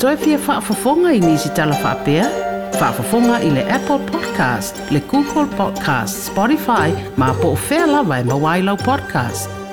Toi 0.00 0.14
pia 0.22 0.38
whaafafonga 0.46 1.12
i 1.18 1.20
nisi 1.26 1.50
tala 1.58 1.76
whapea? 1.82 2.30
Whaafafonga 2.78 3.42
i 3.42 3.50
le 3.58 3.66
Apple 3.80 3.98
Podcast, 4.12 4.84
le 4.94 5.02
Google 5.10 5.48
Podcast, 5.58 6.26
Spotify, 6.30 6.92
ma 7.18 7.34
po 7.42 7.56
fela 7.68 8.04
vai 8.06 8.22
e 8.22 8.30
mawailau 8.32 8.78
podcast. 8.86 9.64